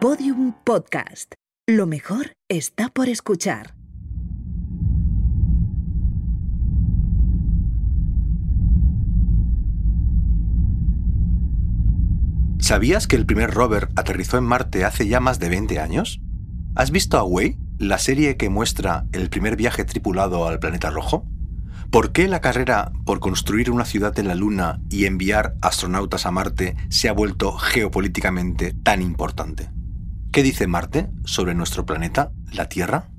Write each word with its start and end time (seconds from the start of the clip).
Podium 0.00 0.54
Podcast. 0.62 1.34
Lo 1.66 1.88
mejor 1.88 2.32
está 2.48 2.88
por 2.88 3.08
escuchar. 3.08 3.74
¿Sabías 12.60 13.08
que 13.08 13.16
el 13.16 13.26
primer 13.26 13.50
rover 13.50 13.88
aterrizó 13.96 14.38
en 14.38 14.44
Marte 14.44 14.84
hace 14.84 15.08
ya 15.08 15.18
más 15.18 15.40
de 15.40 15.48
20 15.48 15.80
años? 15.80 16.20
¿Has 16.76 16.92
visto 16.92 17.18
Away, 17.18 17.58
la 17.78 17.98
serie 17.98 18.36
que 18.36 18.50
muestra 18.50 19.06
el 19.10 19.28
primer 19.30 19.56
viaje 19.56 19.84
tripulado 19.84 20.46
al 20.46 20.60
planeta 20.60 20.90
rojo? 20.90 21.26
¿Por 21.90 22.12
qué 22.12 22.28
la 22.28 22.40
carrera 22.40 22.92
por 23.04 23.18
construir 23.18 23.68
una 23.68 23.84
ciudad 23.84 24.16
en 24.20 24.28
la 24.28 24.36
Luna 24.36 24.80
y 24.90 25.06
enviar 25.06 25.56
astronautas 25.60 26.24
a 26.24 26.30
Marte 26.30 26.76
se 26.88 27.08
ha 27.08 27.12
vuelto 27.12 27.50
geopolíticamente 27.50 28.74
tan 28.74 29.02
importante? 29.02 29.76
¿Qué 30.30 30.42
dice 30.42 30.66
Marte 30.66 31.08
sobre 31.24 31.54
nuestro 31.54 31.86
planeta, 31.86 32.32
la 32.52 32.68
Tierra? 32.68 33.10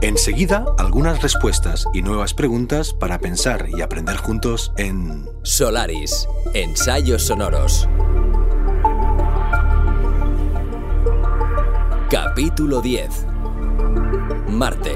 Enseguida, 0.00 0.64
algunas 0.78 1.20
respuestas 1.20 1.86
y 1.92 2.02
nuevas 2.02 2.34
preguntas 2.34 2.94
para 2.94 3.18
pensar 3.18 3.68
y 3.76 3.82
aprender 3.82 4.16
juntos 4.16 4.72
en 4.76 5.28
Solaris, 5.42 6.28
ensayos 6.54 7.24
sonoros. 7.24 7.88
Capítulo 12.08 12.80
10. 12.80 13.26
Marte. 14.50 14.94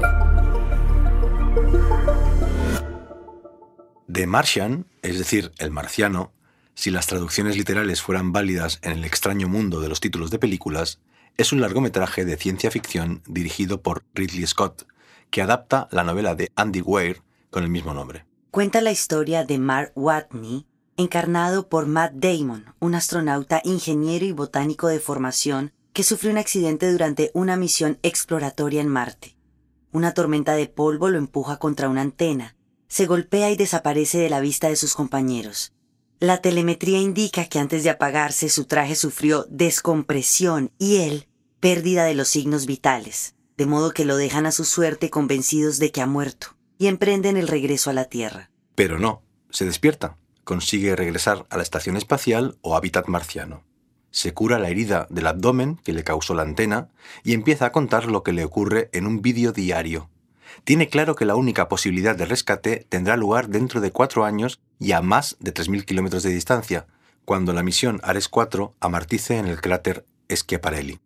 The 4.07 4.27
Martian, 4.27 4.87
es 5.01 5.17
decir, 5.17 5.51
el 5.57 5.71
marciano, 5.71 6.32
si 6.75 6.91
las 6.91 7.07
traducciones 7.07 7.57
literales 7.57 8.01
fueran 8.01 8.31
válidas 8.31 8.79
en 8.81 8.93
el 8.93 9.05
extraño 9.05 9.47
mundo 9.47 9.79
de 9.79 9.89
los 9.89 9.99
títulos 9.99 10.31
de 10.31 10.39
películas, 10.39 10.99
es 11.37 11.51
un 11.51 11.61
largometraje 11.61 12.25
de 12.25 12.37
ciencia 12.37 12.71
ficción 12.71 13.21
dirigido 13.27 13.81
por 13.81 14.03
Ridley 14.13 14.45
Scott, 14.45 14.87
que 15.29 15.41
adapta 15.41 15.87
la 15.91 16.03
novela 16.03 16.35
de 16.35 16.51
Andy 16.55 16.81
Weir 16.81 17.21
con 17.49 17.63
el 17.63 17.69
mismo 17.69 17.93
nombre. 17.93 18.25
Cuenta 18.51 18.81
la 18.81 18.91
historia 18.91 19.43
de 19.45 19.57
Mark 19.57 19.91
Watney, 19.95 20.67
encarnado 20.97 21.69
por 21.69 21.87
Matt 21.87 22.13
Damon, 22.13 22.65
un 22.79 22.95
astronauta, 22.95 23.61
ingeniero 23.63 24.25
y 24.25 24.31
botánico 24.31 24.87
de 24.87 24.99
formación 24.99 25.73
que 25.91 26.03
sufrió 26.03 26.31
un 26.31 26.37
accidente 26.37 26.91
durante 26.91 27.31
una 27.33 27.55
misión 27.55 27.99
exploratoria 28.03 28.81
en 28.81 28.89
Marte. 28.89 29.35
Una 29.91 30.13
tormenta 30.13 30.53
de 30.53 30.67
polvo 30.67 31.09
lo 31.09 31.17
empuja 31.17 31.57
contra 31.57 31.89
una 31.89 32.01
antena, 32.01 32.55
se 32.87 33.05
golpea 33.05 33.49
y 33.49 33.55
desaparece 33.55 34.19
de 34.19 34.29
la 34.29 34.39
vista 34.39 34.69
de 34.69 34.75
sus 34.75 34.93
compañeros. 34.93 35.73
La 36.19 36.41
telemetría 36.41 36.99
indica 36.99 37.45
que 37.45 37.59
antes 37.59 37.83
de 37.83 37.89
apagarse 37.89 38.49
su 38.49 38.65
traje 38.65 38.95
sufrió 38.95 39.45
descompresión 39.49 40.71
y 40.77 40.97
él 40.97 41.27
pérdida 41.59 42.03
de 42.03 42.13
los 42.13 42.27
signos 42.27 42.65
vitales, 42.65 43.35
de 43.57 43.65
modo 43.65 43.91
que 43.91 44.05
lo 44.05 44.17
dejan 44.17 44.45
a 44.45 44.51
su 44.51 44.65
suerte 44.65 45.09
convencidos 45.09 45.79
de 45.79 45.91
que 45.91 46.01
ha 46.01 46.05
muerto 46.05 46.55
y 46.77 46.87
emprenden 46.87 47.37
el 47.37 47.47
regreso 47.47 47.89
a 47.89 47.93
la 47.93 48.05
Tierra. 48.05 48.51
Pero 48.75 48.99
no, 48.99 49.21
se 49.49 49.65
despierta, 49.65 50.17
consigue 50.43 50.95
regresar 50.95 51.45
a 51.49 51.57
la 51.57 51.63
estación 51.63 51.95
espacial 51.95 52.57
o 52.61 52.75
hábitat 52.75 53.07
marciano. 53.07 53.63
Se 54.11 54.33
cura 54.33 54.59
la 54.59 54.69
herida 54.69 55.07
del 55.09 55.27
abdomen 55.27 55.77
que 55.77 55.93
le 55.93 56.03
causó 56.03 56.33
la 56.33 56.43
antena 56.43 56.89
y 57.23 57.33
empieza 57.33 57.67
a 57.67 57.71
contar 57.71 58.05
lo 58.05 58.23
que 58.23 58.33
le 58.33 58.43
ocurre 58.43 58.89
en 58.93 59.07
un 59.07 59.21
vídeo 59.21 59.51
diario. 59.51 60.09
Tiene 60.63 60.87
claro 60.87 61.15
que 61.15 61.25
la 61.25 61.35
única 61.35 61.67
posibilidad 61.67 62.15
de 62.15 62.25
rescate 62.25 62.85
tendrá 62.87 63.17
lugar 63.17 63.49
dentro 63.49 63.81
de 63.81 63.91
cuatro 63.91 64.23
años 64.23 64.61
y 64.79 64.93
a 64.93 65.01
más 65.01 65.35
de 65.41 65.53
3.000 65.53 65.83
kilómetros 65.83 66.23
de 66.23 66.29
distancia, 66.29 66.87
cuando 67.25 67.51
la 67.51 67.63
misión 67.63 67.99
Ares 68.01 68.29
4 68.29 68.73
amartice 68.79 69.37
en 69.37 69.47
el 69.47 69.59
cráter 69.59 70.05
Schiaparelli. 70.31 70.99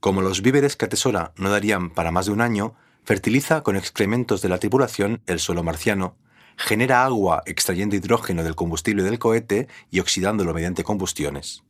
Como 0.00 0.22
los 0.22 0.40
víveres 0.40 0.76
que 0.76 0.86
atesora 0.86 1.32
no 1.36 1.50
darían 1.50 1.90
para 1.90 2.10
más 2.10 2.26
de 2.26 2.32
un 2.32 2.40
año, 2.40 2.74
fertiliza 3.04 3.62
con 3.62 3.76
excrementos 3.76 4.40
de 4.40 4.48
la 4.48 4.58
tripulación 4.58 5.20
el 5.26 5.40
suelo 5.40 5.62
marciano, 5.62 6.16
genera 6.56 7.04
agua 7.04 7.42
extrayendo 7.44 7.96
hidrógeno 7.96 8.42
del 8.44 8.54
combustible 8.54 9.02
del 9.02 9.18
cohete 9.18 9.68
y 9.90 10.00
oxidándolo 10.00 10.54
mediante 10.54 10.84
combustiones. 10.84 11.62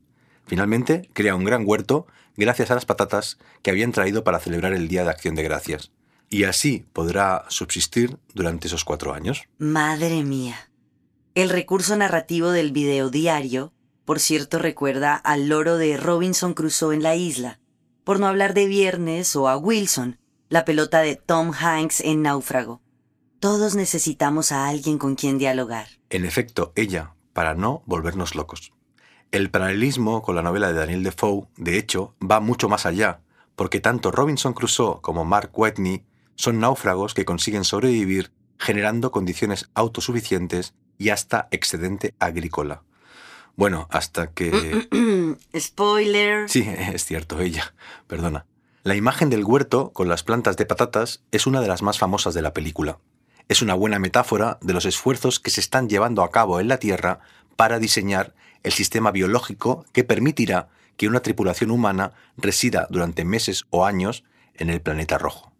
Finalmente, 0.46 1.08
crea 1.12 1.34
un 1.34 1.44
gran 1.44 1.64
huerto 1.66 2.06
gracias 2.36 2.70
a 2.70 2.74
las 2.74 2.86
patatas 2.86 3.38
que 3.62 3.70
habían 3.70 3.90
traído 3.90 4.22
para 4.22 4.38
celebrar 4.38 4.74
el 4.74 4.86
Día 4.86 5.02
de 5.02 5.10
Acción 5.10 5.34
de 5.34 5.42
Gracias. 5.42 5.90
Y 6.32 6.44
así 6.44 6.86
podrá 6.94 7.44
subsistir 7.48 8.16
durante 8.32 8.66
esos 8.66 8.86
cuatro 8.86 9.12
años. 9.12 9.42
Madre 9.58 10.22
mía. 10.22 10.70
El 11.34 11.50
recurso 11.50 11.94
narrativo 11.94 12.52
del 12.52 12.72
video 12.72 13.10
diario, 13.10 13.74
por 14.06 14.18
cierto, 14.18 14.58
recuerda 14.58 15.14
al 15.14 15.50
loro 15.50 15.76
de 15.76 15.98
Robinson 15.98 16.54
Crusoe 16.54 16.94
en 16.94 17.02
la 17.02 17.16
isla, 17.16 17.60
por 18.02 18.18
no 18.18 18.26
hablar 18.28 18.54
de 18.54 18.66
Viernes 18.66 19.36
o 19.36 19.46
a 19.46 19.58
Wilson, 19.58 20.18
la 20.48 20.64
pelota 20.64 21.00
de 21.00 21.16
Tom 21.16 21.52
Hanks 21.52 22.00
en 22.00 22.22
Náufrago. 22.22 22.80
Todos 23.38 23.74
necesitamos 23.74 24.52
a 24.52 24.68
alguien 24.68 24.96
con 24.96 25.16
quien 25.16 25.36
dialogar. 25.36 25.88
En 26.08 26.24
efecto, 26.24 26.72
ella, 26.76 27.14
para 27.34 27.52
no 27.54 27.82
volvernos 27.84 28.34
locos. 28.34 28.72
El 29.32 29.50
paralelismo 29.50 30.22
con 30.22 30.34
la 30.34 30.42
novela 30.42 30.68
de 30.68 30.78
Daniel 30.78 31.02
Defoe, 31.04 31.46
de 31.58 31.76
hecho, 31.76 32.14
va 32.22 32.40
mucho 32.40 32.70
más 32.70 32.86
allá, 32.86 33.20
porque 33.54 33.80
tanto 33.80 34.10
Robinson 34.10 34.54
Crusoe 34.54 35.02
como 35.02 35.26
Mark 35.26 35.50
Whitney 35.52 36.06
son 36.34 36.60
náufragos 36.60 37.14
que 37.14 37.24
consiguen 37.24 37.64
sobrevivir 37.64 38.32
generando 38.58 39.10
condiciones 39.10 39.70
autosuficientes 39.74 40.74
y 40.96 41.10
hasta 41.10 41.48
excedente 41.50 42.14
agrícola. 42.20 42.82
Bueno, 43.56 43.88
hasta 43.90 44.28
que... 44.28 44.88
Spoiler. 45.58 46.48
Sí, 46.48 46.66
es 46.68 47.04
cierto, 47.04 47.40
ella. 47.40 47.74
Perdona. 48.06 48.46
La 48.84 48.94
imagen 48.94 49.30
del 49.30 49.44
huerto 49.44 49.90
con 49.92 50.08
las 50.08 50.22
plantas 50.22 50.56
de 50.56 50.66
patatas 50.66 51.22
es 51.30 51.46
una 51.46 51.60
de 51.60 51.68
las 51.68 51.82
más 51.82 51.98
famosas 51.98 52.34
de 52.34 52.42
la 52.42 52.52
película. 52.52 52.98
Es 53.48 53.62
una 53.62 53.74
buena 53.74 53.98
metáfora 53.98 54.58
de 54.62 54.72
los 54.72 54.84
esfuerzos 54.84 55.40
que 55.40 55.50
se 55.50 55.60
están 55.60 55.88
llevando 55.88 56.22
a 56.22 56.30
cabo 56.30 56.60
en 56.60 56.68
la 56.68 56.78
Tierra 56.78 57.20
para 57.56 57.78
diseñar 57.78 58.34
el 58.62 58.72
sistema 58.72 59.10
biológico 59.10 59.84
que 59.92 60.04
permitirá 60.04 60.68
que 60.96 61.08
una 61.08 61.20
tripulación 61.20 61.70
humana 61.70 62.12
resida 62.36 62.86
durante 62.90 63.24
meses 63.24 63.64
o 63.70 63.84
años 63.84 64.24
en 64.54 64.70
el 64.70 64.80
planeta 64.80 65.18
rojo. 65.18 65.51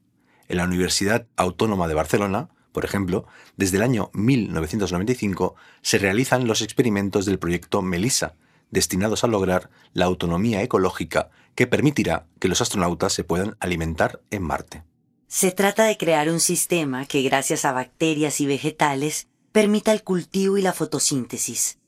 En 0.52 0.58
la 0.58 0.64
Universidad 0.64 1.26
Autónoma 1.36 1.88
de 1.88 1.94
Barcelona, 1.94 2.50
por 2.72 2.84
ejemplo, 2.84 3.26
desde 3.56 3.78
el 3.78 3.82
año 3.82 4.10
1995 4.12 5.54
se 5.80 5.96
realizan 5.96 6.46
los 6.46 6.60
experimentos 6.60 7.24
del 7.24 7.38
proyecto 7.38 7.80
MELISA, 7.80 8.34
destinados 8.70 9.24
a 9.24 9.28
lograr 9.28 9.70
la 9.94 10.04
autonomía 10.04 10.62
ecológica 10.62 11.30
que 11.54 11.66
permitirá 11.66 12.26
que 12.38 12.48
los 12.48 12.60
astronautas 12.60 13.14
se 13.14 13.24
puedan 13.24 13.56
alimentar 13.60 14.20
en 14.30 14.42
Marte. 14.42 14.82
Se 15.26 15.52
trata 15.52 15.84
de 15.84 15.96
crear 15.96 16.28
un 16.28 16.38
sistema 16.38 17.06
que, 17.06 17.22
gracias 17.22 17.64
a 17.64 17.72
bacterias 17.72 18.38
y 18.42 18.46
vegetales, 18.46 19.28
permita 19.52 19.90
el 19.90 20.02
cultivo 20.02 20.58
y 20.58 20.60
la 20.60 20.74
fotosíntesis. 20.74 21.78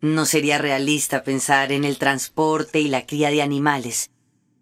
No 0.00 0.26
sería 0.26 0.58
realista 0.58 1.22
pensar 1.22 1.70
en 1.70 1.84
el 1.84 1.98
transporte 1.98 2.80
y 2.80 2.88
la 2.88 3.06
cría 3.06 3.30
de 3.30 3.42
animales, 3.42 4.10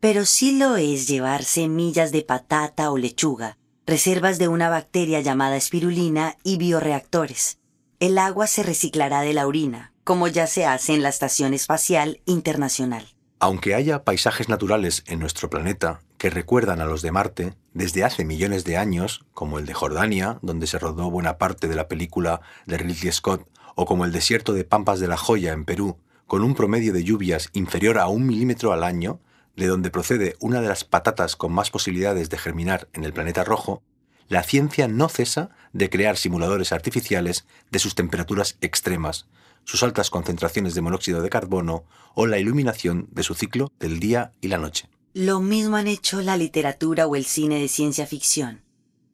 pero 0.07 0.25
sí 0.25 0.57
lo 0.57 0.77
es 0.77 1.09
llevar 1.09 1.43
semillas 1.43 2.13
de 2.13 2.23
patata 2.23 2.93
o 2.93 2.97
lechuga, 2.97 3.59
reservas 3.89 4.39
de 4.39 4.47
una 4.47 4.69
bacteria 4.69 5.21
llamada 5.21 5.57
espirulina 5.57 6.37
y 6.45 6.59
bioreactores. 6.59 7.59
El 7.99 8.17
agua 8.19 8.47
se 8.47 8.63
reciclará 8.63 9.23
de 9.23 9.35
la 9.35 9.49
orina, 9.49 9.93
como 10.05 10.29
ya 10.29 10.47
se 10.47 10.65
hace 10.65 10.95
en 10.95 11.03
la 11.03 11.09
Estación 11.09 11.55
Espacial 11.55 12.21
Internacional. 12.25 13.05
Aunque 13.41 13.75
haya 13.75 14.05
paisajes 14.05 14.49
naturales 14.49 15.03
en 15.09 15.19
nuestro 15.19 15.51
planeta 15.51 15.99
que 16.19 16.31
recuerdan 16.31 16.81
a 16.81 16.85
los 16.85 17.03
de 17.03 17.11
Marte 17.11 17.55
desde 17.75 18.05
hace 18.05 18.25
millones 18.25 18.63
de 18.63 18.77
años, 18.77 19.27
como 19.35 19.59
el 19.59 19.67
de 19.67 19.75
Jordania, 19.75 20.39
donde 20.41 20.69
se 20.69 20.79
rodó 20.79 21.11
buena 21.11 21.37
parte 21.37 21.67
de 21.67 21.75
la 21.75 21.89
película 21.89 22.43
de 22.67 22.79
Ridley 22.79 23.11
Scott, 23.11 23.51
o 23.75 23.87
como 23.87 24.05
el 24.05 24.13
desierto 24.13 24.53
de 24.53 24.63
Pampas 24.63 25.01
de 25.01 25.09
la 25.09 25.17
Joya 25.17 25.53
en 25.53 25.65
Perú, 25.65 25.99
con 26.29 26.45
un 26.45 26.55
promedio 26.55 26.93
de 26.93 27.03
lluvias 27.03 27.51
inferior 27.55 27.99
a 27.99 28.07
un 28.07 28.25
milímetro 28.25 28.73
al 28.73 28.85
año, 28.85 29.19
de 29.57 29.67
donde 29.67 29.91
procede 29.91 30.37
una 30.41 30.61
de 30.61 30.69
las 30.69 30.85
patatas 30.85 31.37
con 31.37 31.53
más 31.53 31.71
posibilidades 31.71 32.31
de 32.31 32.39
germinar 32.39 32.89
en 32.93 33.05
el 33.05 33.13
planeta 33.13 33.45
rojo, 33.45 33.83
la 34.29 34.43
ciencia 34.43 34.89
no 34.89 35.09
cesa 35.09 35.51
de 35.73 35.89
crear 35.89 36.17
simuladores 36.17 36.73
artificiales 36.73 37.47
de 37.71 37.79
sus 37.79 37.95
temperaturas 37.95 38.59
extremas, 38.61 39.27
sus 39.65 39.83
altas 39.83 40.11
concentraciones 40.11 40.75
de 40.75 40.81
monóxido 40.81 41.23
de 41.23 41.31
carbono 41.31 41.85
o 42.15 42.27
la 42.27 42.39
iluminación 42.39 43.09
de 43.11 43.23
su 43.23 43.35
ciclo 43.35 43.73
del 43.79 44.01
día 44.01 44.33
y 44.41 44.49
la 44.49 44.59
noche. 44.59 44.89
Lo 45.15 45.41
mismo 45.41 45.77
han 45.77 45.87
hecho 45.87 46.21
la 46.21 46.37
literatura 46.37 47.07
o 47.07 47.17
el 47.17 47.25
cine 47.25 47.61
de 47.61 47.69
ciencia 47.69 48.07
ficción 48.07 48.67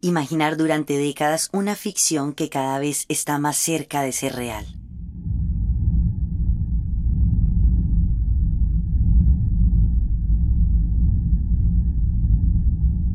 imaginar 0.03 0.57
durante 0.57 0.99
décadas 0.99 1.49
una 1.53 1.77
ficción 1.77 2.35
que 2.35 2.51
cada 2.51 2.79
vez 2.79 3.07
está 3.09 3.39
más 3.39 3.57
cerca 3.57 4.03
de 4.03 4.13
ser 4.13 4.35
real. 4.35 4.67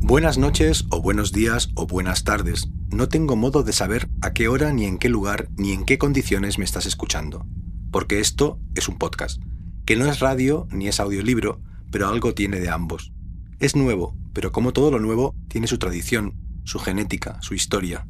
Buenas 0.08 0.38
noches 0.38 0.86
o 0.88 1.02
buenos 1.02 1.32
días 1.32 1.68
o 1.74 1.86
buenas 1.86 2.24
tardes. 2.24 2.70
No 2.88 3.10
tengo 3.10 3.36
modo 3.36 3.62
de 3.62 3.74
saber 3.74 4.08
a 4.22 4.32
qué 4.32 4.48
hora 4.48 4.72
ni 4.72 4.86
en 4.86 4.96
qué 4.96 5.10
lugar 5.10 5.50
ni 5.58 5.72
en 5.72 5.84
qué 5.84 5.98
condiciones 5.98 6.56
me 6.56 6.64
estás 6.64 6.86
escuchando. 6.86 7.46
porque 7.90 8.18
esto 8.18 8.58
es 8.74 8.88
un 8.88 8.96
podcast, 8.96 9.38
que 9.84 9.96
no 9.96 10.06
es 10.06 10.20
radio 10.20 10.66
ni 10.70 10.88
es 10.88 10.98
audiolibro, 10.98 11.60
pero 11.90 12.08
algo 12.08 12.32
tiene 12.32 12.58
de 12.58 12.70
ambos. 12.70 13.12
Es 13.58 13.76
nuevo, 13.76 14.16
pero 14.32 14.50
como 14.50 14.72
todo 14.72 14.90
lo 14.90 14.98
nuevo, 14.98 15.34
tiene 15.46 15.66
su 15.66 15.76
tradición, 15.76 16.32
su 16.64 16.78
genética, 16.78 17.36
su 17.42 17.52
historia. 17.52 18.08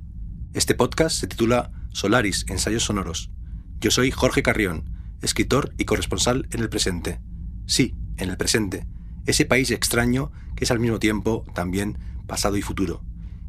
Este 0.54 0.76
podcast 0.76 1.18
se 1.18 1.26
titula 1.26 1.72
Solaris, 1.90 2.46
Ensayos 2.48 2.84
Sonoros. 2.84 3.32
Yo 3.80 3.90
soy 3.90 4.12
Jorge 4.12 4.44
Carrión, 4.44 4.88
escritor 5.20 5.74
y 5.78 5.84
corresponsal 5.84 6.46
en 6.52 6.60
el 6.60 6.68
presente. 6.68 7.20
Sí, 7.66 7.96
en 8.18 8.30
el 8.30 8.36
presente, 8.36 8.86
ese 9.28 9.44
país 9.44 9.70
extraño 9.70 10.32
que 10.56 10.64
es 10.64 10.70
al 10.70 10.80
mismo 10.80 10.98
tiempo 10.98 11.44
también 11.54 11.98
pasado 12.26 12.56
y 12.56 12.62
futuro. 12.62 13.02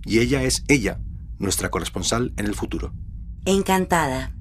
Y 0.06 0.20
ella 0.20 0.44
es 0.44 0.64
ella, 0.68 1.00
nuestra 1.38 1.70
corresponsal 1.70 2.34
en 2.38 2.46
el 2.46 2.56
futuro. 2.56 2.94
Encantada. 3.46 4.36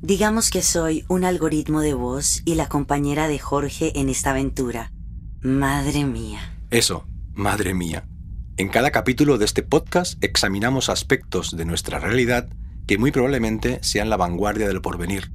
Digamos 0.00 0.50
que 0.50 0.62
soy 0.62 1.04
un 1.08 1.24
algoritmo 1.24 1.80
de 1.80 1.94
voz 1.94 2.42
y 2.44 2.56
la 2.56 2.68
compañera 2.68 3.28
de 3.28 3.38
Jorge 3.38 3.98
en 3.98 4.08
esta 4.08 4.30
aventura. 4.30 4.92
Madre 5.40 6.04
mía. 6.04 6.58
Eso, 6.70 7.06
madre 7.34 7.74
mía. 7.74 8.08
En 8.56 8.68
cada 8.68 8.90
capítulo 8.90 9.38
de 9.38 9.44
este 9.44 9.62
podcast 9.62 10.22
examinamos 10.22 10.88
aspectos 10.88 11.56
de 11.56 11.64
nuestra 11.64 11.98
realidad 11.98 12.48
que 12.86 12.98
muy 12.98 13.10
probablemente 13.12 13.78
sean 13.82 14.10
la 14.10 14.16
vanguardia 14.16 14.68
del 14.68 14.82
porvenir. 14.82 15.32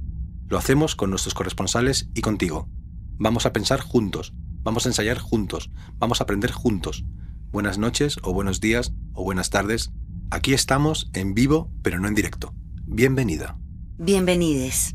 Lo 0.48 0.58
hacemos 0.58 0.94
con 0.94 1.10
nuestros 1.10 1.34
corresponsales 1.34 2.08
y 2.14 2.20
contigo. 2.20 2.68
Vamos 3.18 3.46
a 3.46 3.52
pensar 3.52 3.80
juntos, 3.80 4.32
vamos 4.62 4.86
a 4.86 4.88
ensayar 4.88 5.18
juntos, 5.18 5.70
vamos 5.98 6.20
a 6.20 6.24
aprender 6.24 6.52
juntos. 6.52 7.04
Buenas 7.50 7.78
noches 7.78 8.18
o 8.22 8.32
buenos 8.32 8.60
días 8.60 8.92
o 9.14 9.24
buenas 9.24 9.50
tardes. 9.50 9.90
Aquí 10.30 10.54
estamos 10.54 11.10
en 11.14 11.34
vivo 11.34 11.70
pero 11.82 12.00
no 12.00 12.08
en 12.08 12.14
directo. 12.14 12.54
Bienvenida. 12.84 13.58
Bienvenides. 13.98 14.94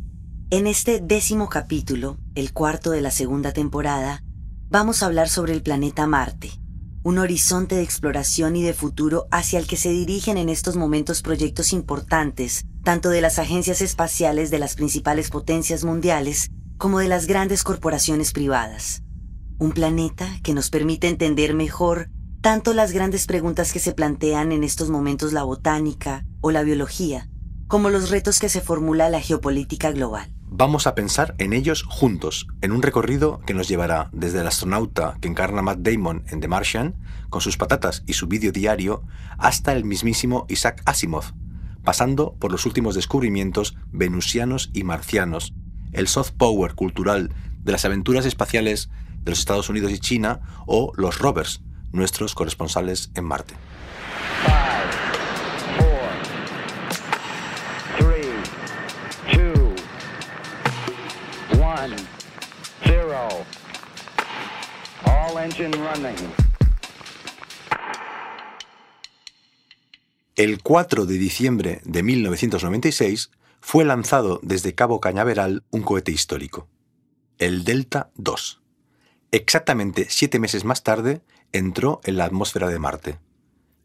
En 0.49 0.67
este 0.67 0.99
décimo 0.99 1.49
capítulo, 1.49 2.17
el 2.35 2.53
cuarto 2.53 2.91
de 2.91 3.01
la 3.01 3.11
segunda 3.11 3.51
temporada, 3.51 4.23
vamos 4.69 5.01
a 5.01 5.07
hablar 5.07 5.29
sobre 5.29 5.53
el 5.53 5.63
planeta 5.63 6.05
Marte 6.07 6.51
un 7.03 7.17
horizonte 7.17 7.75
de 7.75 7.83
exploración 7.83 8.55
y 8.55 8.63
de 8.63 8.73
futuro 8.73 9.27
hacia 9.29 9.59
el 9.59 9.67
que 9.67 9.75
se 9.75 9.89
dirigen 9.89 10.37
en 10.37 10.47
estos 10.47 10.77
momentos 10.77 11.21
proyectos 11.21 11.73
importantes, 11.73 12.65
tanto 12.83 13.09
de 13.09 13.19
las 13.19 13.39
agencias 13.39 13.81
espaciales 13.81 14.49
de 14.51 14.59
las 14.59 14.75
principales 14.75 15.29
potencias 15.29 15.83
mundiales 15.83 16.49
como 16.77 16.99
de 16.99 17.09
las 17.09 17.27
grandes 17.27 17.63
corporaciones 17.63 18.31
privadas. 18.31 19.03
Un 19.59 19.71
planeta 19.71 20.27
que 20.43 20.53
nos 20.53 20.69
permite 20.69 21.07
entender 21.07 21.53
mejor 21.53 22.09
tanto 22.41 22.73
las 22.73 22.91
grandes 22.91 23.25
preguntas 23.25 23.71
que 23.71 23.79
se 23.79 23.93
plantean 23.93 24.51
en 24.51 24.63
estos 24.63 24.89
momentos 24.89 25.31
la 25.31 25.43
botánica 25.43 26.25
o 26.41 26.51
la 26.51 26.63
biología, 26.63 27.29
como 27.67 27.89
los 27.89 28.09
retos 28.09 28.39
que 28.39 28.49
se 28.49 28.59
formula 28.59 29.09
la 29.09 29.21
geopolítica 29.21 29.91
global. 29.91 30.33
Vamos 30.55 30.85
a 30.85 30.93
pensar 30.93 31.33
en 31.37 31.53
ellos 31.53 31.83
juntos, 31.83 32.47
en 32.61 32.71
un 32.71 32.81
recorrido 32.83 33.39
que 33.45 33.53
nos 33.53 33.67
llevará 33.67 34.09
desde 34.11 34.41
el 34.41 34.47
astronauta 34.47 35.17
que 35.21 35.27
encarna 35.27 35.61
Matt 35.61 35.79
Damon 35.79 36.25
en 36.27 36.41
The 36.41 36.47
Martian, 36.47 36.95
con 37.29 37.41
sus 37.41 37.57
patatas 37.57 38.03
y 38.05 38.13
su 38.13 38.27
vídeo 38.27 38.51
diario, 38.51 39.03
hasta 39.37 39.71
el 39.71 39.85
mismísimo 39.85 40.45
Isaac 40.49 40.83
Asimov, 40.85 41.33
pasando 41.83 42.35
por 42.35 42.51
los 42.51 42.65
últimos 42.65 42.93
descubrimientos 42.93 43.75
venusianos 43.91 44.69
y 44.73 44.83
marcianos, 44.83 45.53
el 45.91 46.07
soft 46.07 46.33
power 46.33 46.75
cultural 46.75 47.33
de 47.63 47.71
las 47.71 47.85
aventuras 47.85 48.25
espaciales 48.25 48.89
de 49.23 49.31
los 49.31 49.39
Estados 49.39 49.69
Unidos 49.69 49.91
y 49.91 49.99
China 49.99 50.41
o 50.65 50.91
los 50.95 51.19
rovers, 51.19 51.61
nuestros 51.91 52.35
corresponsales 52.35 53.11
en 53.15 53.25
Marte. 53.25 53.55
El 70.35 70.63
4 70.63 71.05
de 71.05 71.17
diciembre 71.19 71.81
de 71.85 72.01
1996 72.01 73.29
fue 73.61 73.85
lanzado 73.85 74.39
desde 74.41 74.73
Cabo 74.73 74.99
Cañaveral 74.99 75.63
un 75.69 75.83
cohete 75.83 76.11
histórico, 76.11 76.67
el 77.37 77.63
Delta 77.63 78.09
II. 78.17 78.62
Exactamente 79.33 80.05
siete 80.11 80.37
meses 80.37 80.63
más 80.63 80.83
tarde 80.83 81.23
entró 81.53 82.01
en 82.03 82.17
la 82.17 82.25
atmósfera 82.25 82.67
de 82.67 82.77
Marte. 82.77 83.17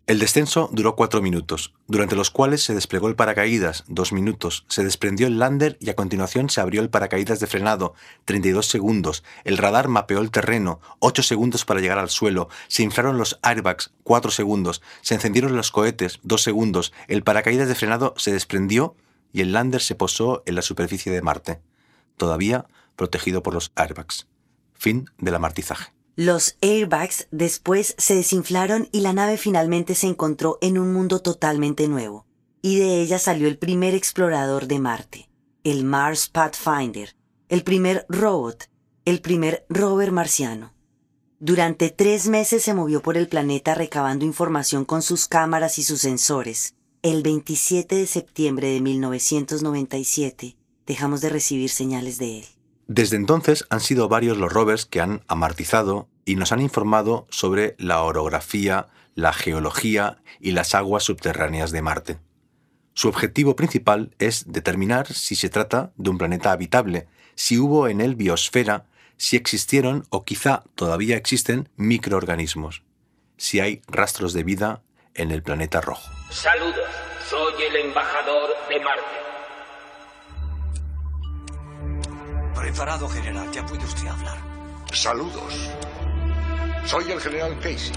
El 0.06 0.18
descenso 0.18 0.68
duró 0.74 0.94
cuatro 0.94 1.22
minutos, 1.22 1.72
durante 1.86 2.16
los 2.16 2.30
cuales 2.30 2.62
se 2.62 2.74
desplegó 2.74 3.08
el 3.08 3.16
paracaídas, 3.16 3.84
dos 3.88 4.12
minutos, 4.12 4.66
se 4.68 4.84
desprendió 4.84 5.26
el 5.26 5.38
lander 5.38 5.78
y 5.80 5.88
a 5.88 5.96
continuación 5.96 6.50
se 6.50 6.60
abrió 6.60 6.82
el 6.82 6.90
paracaídas 6.90 7.40
de 7.40 7.46
frenado, 7.46 7.94
32 8.26 8.66
segundos, 8.66 9.24
el 9.44 9.56
radar 9.56 9.88
mapeó 9.88 10.20
el 10.20 10.30
terreno, 10.30 10.80
8 10.98 11.22
segundos 11.22 11.64
para 11.64 11.80
llegar 11.80 11.98
al 11.98 12.10
suelo, 12.10 12.50
se 12.66 12.82
inflaron 12.82 13.16
los 13.16 13.38
airbags, 13.40 13.94
4 14.02 14.30
segundos, 14.30 14.82
se 15.00 15.14
encendieron 15.14 15.56
los 15.56 15.70
cohetes, 15.70 16.20
2 16.24 16.42
segundos, 16.42 16.92
el 17.06 17.22
paracaídas 17.22 17.68
de 17.68 17.74
frenado 17.74 18.12
se 18.18 18.32
desprendió 18.32 18.96
y 19.32 19.40
el 19.40 19.52
lander 19.52 19.80
se 19.80 19.94
posó 19.94 20.42
en 20.44 20.56
la 20.56 20.62
superficie 20.62 21.10
de 21.10 21.22
Marte, 21.22 21.62
todavía 22.18 22.66
protegido 22.96 23.42
por 23.42 23.54
los 23.54 23.72
airbags. 23.76 24.26
Fin 24.78 25.10
del 25.19 25.34
amartizaje. 25.34 25.92
Los 26.14 26.56
airbags 26.62 27.28
después 27.30 27.94
se 27.98 28.14
desinflaron 28.14 28.88
y 28.90 29.00
la 29.00 29.12
nave 29.12 29.36
finalmente 29.36 29.94
se 29.94 30.06
encontró 30.06 30.58
en 30.60 30.78
un 30.78 30.92
mundo 30.92 31.20
totalmente 31.20 31.86
nuevo. 31.88 32.26
Y 32.62 32.78
de 32.78 33.00
ella 33.00 33.19
salió 33.19 33.46
el 33.46 33.58
primer 33.58 33.94
explorador 33.94 34.66
de 34.66 34.78
Marte, 34.78 35.28
el 35.62 35.84
Mars 35.84 36.28
Pathfinder, 36.28 37.14
el 37.48 37.62
primer 37.62 38.04
robot, 38.08 38.69
el 39.04 39.20
primer 39.20 39.64
rover 39.69 40.10
marciano. 40.10 40.75
Durante 41.40 41.90
tres 41.90 42.28
meses 42.28 42.64
se 42.64 42.74
movió 42.74 43.00
por 43.00 43.16
el 43.16 43.28
planeta 43.28 43.76
recabando 43.76 44.24
información 44.24 44.84
con 44.84 45.02
sus 45.02 45.28
cámaras 45.28 45.78
y 45.78 45.84
sus 45.84 46.00
sensores. 46.00 46.74
El 47.02 47.22
27 47.22 47.94
de 47.94 48.06
septiembre 48.08 48.70
de 48.70 48.81
1997 48.81 50.56
dejamos 50.84 51.20
de 51.20 51.28
recibir 51.28 51.70
señales 51.70 52.19
de 52.19 52.40
él. 52.40 52.44
Desde 52.88 53.17
entonces 53.17 53.67
han 53.69 53.81
sido 53.81 54.08
varios 54.08 54.38
los 54.38 54.50
rovers 54.50 54.87
que 54.87 55.02
han 55.02 55.23
amartizado 55.29 56.08
y 56.25 56.37
nos 56.37 56.52
han 56.52 56.62
informado 56.62 57.26
sobre 57.29 57.76
la 57.79 58.02
orografía, 58.02 58.88
la 59.14 59.35
geología 59.35 60.23
y 60.40 60.52
las 60.52 60.75
aguas 60.75 61.05
subterráneas 61.05 61.70
de 61.70 61.82
Marte. 61.82 62.19
Su 62.94 63.08
objetivo 63.08 63.56
principal 63.56 64.14
es 64.19 64.50
determinar 64.50 65.06
si 65.12 65.37
se 65.37 65.50
trata 65.50 65.93
de 65.96 66.08
un 66.08 66.17
planeta 66.17 66.50
habitable, 66.50 67.08
si 67.35 67.58
hubo 67.58 67.88
en 67.88 68.00
él 68.00 68.17
biosfera, 68.17 68.86
si 69.19 69.36
existieron 69.36 70.06
o 70.08 70.24
quizá 70.24 70.65
todavía 70.74 71.19
existen 71.19 71.69
microorganismos, 71.77 72.84
si 73.36 73.60
hay 73.60 73.82
rastros 73.86 74.32
de 74.32 74.44
vida 74.44 74.82
en 75.15 75.31
el 75.31 75.43
planeta 75.43 75.82
rojo. 75.82 76.10
Saludos, 76.31 76.89
soy 77.29 77.53
el 77.65 77.77
embajador 77.89 78.48
de 78.70 78.81
Marte. 78.81 79.37
Preparado, 82.58 83.08
general. 83.08 83.50
Ya 83.53 83.65
puede 83.65 83.84
usted 83.84 84.08
hablar. 84.08 84.36
Saludos. 84.93 85.70
Soy 86.86 87.12
el 87.12 87.20
general 87.20 87.56
Casey, 87.60 87.93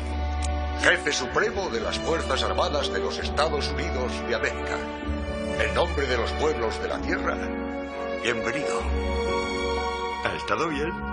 jefe 0.83 1.11
supremo 1.11 1.69
de 1.69 1.79
las 1.79 1.97
Fuerzas 1.97 2.43
Armadas 2.43 2.93
de 2.93 2.99
los 2.99 3.17
Estados 3.17 3.69
Unidos 3.69 4.11
de 4.27 4.35
América. 4.35 4.77
En 5.59 5.73
nombre 5.73 6.05
de 6.05 6.17
los 6.17 6.31
pueblos 6.33 6.79
de 6.81 6.89
la 6.89 6.99
Tierra, 7.01 7.37
bienvenido. 8.23 8.81
¿Ha 10.25 10.35
estado 10.35 10.67
bien? 10.67 11.10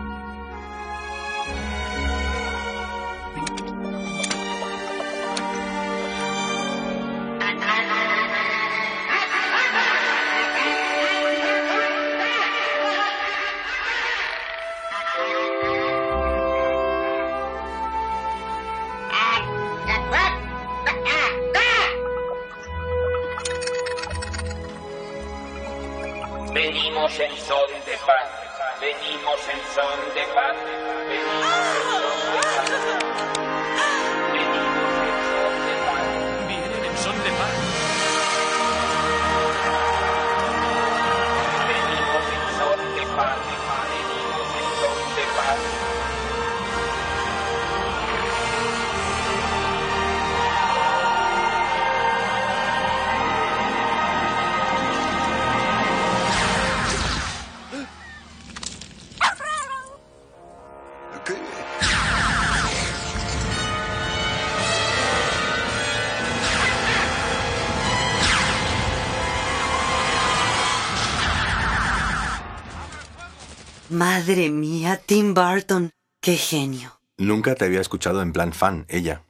Madre 74.18 74.50
mía, 74.50 75.00
Tim 75.06 75.32
Burton, 75.32 75.92
qué 76.20 76.36
genio. 76.36 76.98
Nunca 77.18 77.54
te 77.54 77.66
había 77.66 77.80
escuchado 77.80 78.20
en 78.20 78.32
plan 78.32 78.52
fan, 78.52 78.84
ella. 78.88 79.22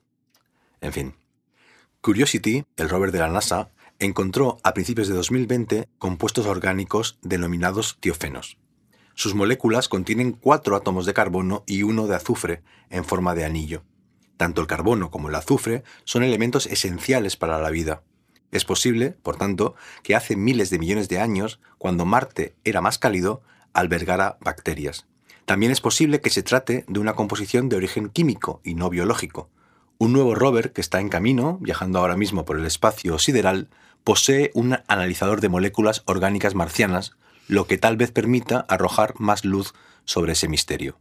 En 0.80 0.94
fin. 0.94 1.14
Curiosity, 2.00 2.64
el 2.78 2.88
rover 2.88 3.12
de 3.12 3.18
la 3.18 3.28
NASA, 3.28 3.68
encontró 3.98 4.56
a 4.62 4.72
principios 4.72 5.06
de 5.06 5.14
2020 5.14 5.90
compuestos 5.98 6.46
orgánicos 6.46 7.18
denominados 7.20 7.98
tiofenos. 8.00 8.56
Sus 9.12 9.34
moléculas 9.34 9.90
contienen 9.90 10.32
cuatro 10.32 10.74
átomos 10.74 11.04
de 11.04 11.12
carbono 11.12 11.64
y 11.66 11.82
uno 11.82 12.06
de 12.06 12.16
azufre 12.16 12.62
en 12.88 13.04
forma 13.04 13.34
de 13.34 13.44
anillo. 13.44 13.84
Tanto 14.38 14.62
el 14.62 14.66
carbono 14.66 15.10
como 15.10 15.28
el 15.28 15.34
azufre 15.34 15.82
son 16.04 16.22
elementos 16.22 16.64
esenciales 16.64 17.36
para 17.36 17.60
la 17.60 17.68
vida. 17.68 18.04
Es 18.52 18.64
posible, 18.64 19.10
por 19.10 19.36
tanto, 19.36 19.74
que 20.02 20.16
hace 20.16 20.34
miles 20.34 20.70
de 20.70 20.78
millones 20.78 21.10
de 21.10 21.20
años, 21.20 21.60
cuando 21.76 22.06
Marte 22.06 22.54
era 22.64 22.80
más 22.80 22.96
cálido, 22.96 23.42
albergara 23.78 24.38
bacterias. 24.40 25.06
También 25.44 25.72
es 25.72 25.80
posible 25.80 26.20
que 26.20 26.30
se 26.30 26.42
trate 26.42 26.84
de 26.88 27.00
una 27.00 27.14
composición 27.14 27.68
de 27.68 27.76
origen 27.76 28.10
químico 28.10 28.60
y 28.64 28.74
no 28.74 28.90
biológico. 28.90 29.48
Un 29.96 30.12
nuevo 30.12 30.34
rover 30.34 30.72
que 30.72 30.80
está 30.80 31.00
en 31.00 31.08
camino, 31.08 31.58
viajando 31.60 31.98
ahora 31.98 32.16
mismo 32.16 32.44
por 32.44 32.58
el 32.58 32.66
espacio 32.66 33.18
sideral, 33.18 33.70
posee 34.04 34.50
un 34.54 34.78
analizador 34.86 35.40
de 35.40 35.48
moléculas 35.48 36.02
orgánicas 36.06 36.54
marcianas, 36.54 37.12
lo 37.46 37.66
que 37.66 37.78
tal 37.78 37.96
vez 37.96 38.12
permita 38.12 38.66
arrojar 38.68 39.14
más 39.18 39.44
luz 39.44 39.74
sobre 40.04 40.32
ese 40.32 40.48
misterio. 40.48 40.98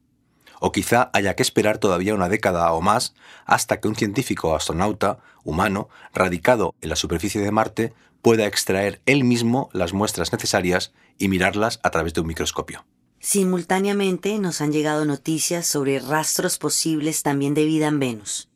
O 0.60 0.72
quizá 0.72 1.12
haya 1.14 1.36
que 1.36 1.44
esperar 1.44 1.78
todavía 1.78 2.16
una 2.16 2.30
década 2.30 2.72
o 2.72 2.82
más 2.82 3.14
hasta 3.46 3.80
que 3.80 3.88
un 3.88 3.96
científico 3.96 4.56
astronauta 4.56 5.20
humano, 5.44 5.90
radicado 6.14 6.74
en 6.82 6.90
la 6.90 6.96
superficie 6.96 7.42
de 7.42 7.52
Marte, 7.52 7.94
pueda 8.22 8.46
extraer 8.46 9.02
él 9.06 9.24
mismo 9.24 9.70
las 9.74 9.94
muestras 9.94 10.32
necesarias 10.32 10.94
y 11.18 11.28
mirarlas 11.28 11.80
a 11.84 11.90
través 11.90 12.14
de 12.14 12.22
un 12.22 12.28
microscopio. 12.28 12.86
Simultáneamente 13.20 14.38
nos 14.40 14.62
han 14.62 14.72
llegado 14.72 15.06
noticias 15.06 15.66
sobre 15.66 16.00
rastros 16.00 16.58
posibles 16.58 17.24
también 17.24 17.54
de 17.54 17.66
vida 17.66 17.88
en 17.88 18.00
Venus. 18.00 18.50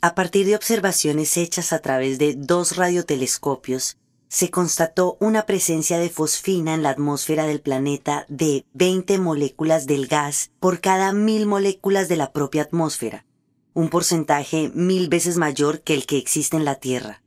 A 0.00 0.14
partir 0.14 0.46
de 0.46 0.54
observaciones 0.54 1.36
hechas 1.36 1.72
a 1.72 1.80
través 1.80 2.18
de 2.18 2.34
dos 2.36 2.76
radiotelescopios, 2.76 3.98
se 4.28 4.50
constató 4.50 5.16
una 5.20 5.46
presencia 5.46 5.98
de 5.98 6.10
fosfina 6.10 6.74
en 6.74 6.82
la 6.82 6.90
atmósfera 6.90 7.46
del 7.46 7.60
planeta 7.60 8.26
de 8.28 8.64
20 8.74 9.18
moléculas 9.18 9.86
del 9.86 10.06
gas 10.06 10.50
por 10.60 10.80
cada 10.80 11.12
mil 11.12 11.46
moléculas 11.46 12.08
de 12.08 12.16
la 12.16 12.32
propia 12.32 12.62
atmósfera, 12.62 13.24
un 13.72 13.88
porcentaje 13.88 14.70
mil 14.74 15.08
veces 15.08 15.38
mayor 15.38 15.80
que 15.80 15.94
el 15.94 16.06
que 16.06 16.18
existe 16.18 16.56
en 16.56 16.64
la 16.64 16.76
Tierra. 16.76 17.22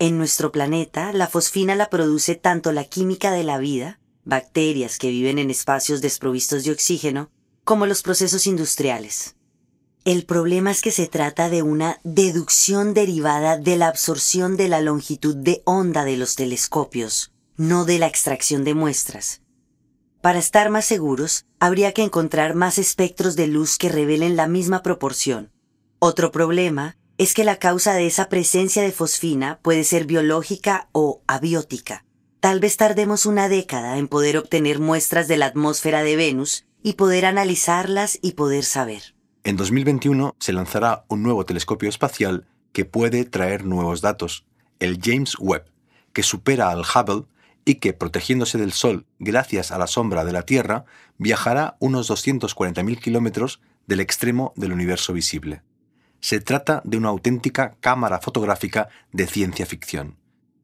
En 0.00 0.16
nuestro 0.16 0.50
planeta, 0.50 1.12
la 1.12 1.28
fosfina 1.28 1.74
la 1.74 1.90
produce 1.90 2.34
tanto 2.34 2.72
la 2.72 2.84
química 2.84 3.32
de 3.32 3.44
la 3.44 3.58
vida, 3.58 4.00
bacterias 4.24 4.96
que 4.96 5.10
viven 5.10 5.38
en 5.38 5.50
espacios 5.50 6.00
desprovistos 6.00 6.64
de 6.64 6.70
oxígeno, 6.70 7.30
como 7.64 7.84
los 7.84 8.00
procesos 8.00 8.46
industriales. 8.46 9.36
El 10.06 10.24
problema 10.24 10.70
es 10.70 10.80
que 10.80 10.90
se 10.90 11.06
trata 11.06 11.50
de 11.50 11.62
una 11.62 12.00
deducción 12.02 12.94
derivada 12.94 13.58
de 13.58 13.76
la 13.76 13.88
absorción 13.88 14.56
de 14.56 14.68
la 14.68 14.80
longitud 14.80 15.36
de 15.36 15.60
onda 15.66 16.06
de 16.06 16.16
los 16.16 16.34
telescopios, 16.34 17.30
no 17.58 17.84
de 17.84 17.98
la 17.98 18.06
extracción 18.06 18.64
de 18.64 18.72
muestras. 18.72 19.42
Para 20.22 20.38
estar 20.38 20.70
más 20.70 20.86
seguros, 20.86 21.44
habría 21.58 21.92
que 21.92 22.02
encontrar 22.02 22.54
más 22.54 22.78
espectros 22.78 23.36
de 23.36 23.48
luz 23.48 23.76
que 23.76 23.90
revelen 23.90 24.34
la 24.34 24.46
misma 24.46 24.82
proporción. 24.82 25.52
Otro 25.98 26.32
problema 26.32 26.96
es 27.20 27.34
que 27.34 27.44
la 27.44 27.58
causa 27.58 27.92
de 27.92 28.06
esa 28.06 28.30
presencia 28.30 28.82
de 28.82 28.92
fosfina 28.92 29.58
puede 29.60 29.84
ser 29.84 30.06
biológica 30.06 30.88
o 30.92 31.20
abiótica. 31.26 32.06
Tal 32.40 32.60
vez 32.60 32.78
tardemos 32.78 33.26
una 33.26 33.50
década 33.50 33.98
en 33.98 34.08
poder 34.08 34.38
obtener 34.38 34.78
muestras 34.78 35.28
de 35.28 35.36
la 35.36 35.44
atmósfera 35.44 36.02
de 36.02 36.16
Venus 36.16 36.64
y 36.82 36.94
poder 36.94 37.26
analizarlas 37.26 38.18
y 38.22 38.32
poder 38.32 38.64
saber. 38.64 39.14
En 39.44 39.58
2021 39.58 40.34
se 40.38 40.54
lanzará 40.54 41.04
un 41.08 41.22
nuevo 41.22 41.44
telescopio 41.44 41.90
espacial 41.90 42.46
que 42.72 42.86
puede 42.86 43.26
traer 43.26 43.66
nuevos 43.66 44.00
datos, 44.00 44.46
el 44.78 44.98
James 44.98 45.34
Webb, 45.38 45.66
que 46.14 46.22
supera 46.22 46.70
al 46.70 46.86
Hubble 46.86 47.26
y 47.66 47.74
que, 47.74 47.92
protegiéndose 47.92 48.56
del 48.56 48.72
Sol 48.72 49.04
gracias 49.18 49.72
a 49.72 49.78
la 49.78 49.88
sombra 49.88 50.24
de 50.24 50.32
la 50.32 50.44
Tierra, 50.44 50.86
viajará 51.18 51.76
unos 51.80 52.10
240.000 52.10 52.98
kilómetros 52.98 53.60
del 53.86 54.00
extremo 54.00 54.54
del 54.56 54.72
universo 54.72 55.12
visible. 55.12 55.60
Se 56.20 56.40
trata 56.40 56.82
de 56.84 56.96
una 56.96 57.08
auténtica 57.08 57.76
cámara 57.80 58.20
fotográfica 58.20 58.88
de 59.12 59.26
ciencia 59.26 59.66
ficción. 59.66 60.16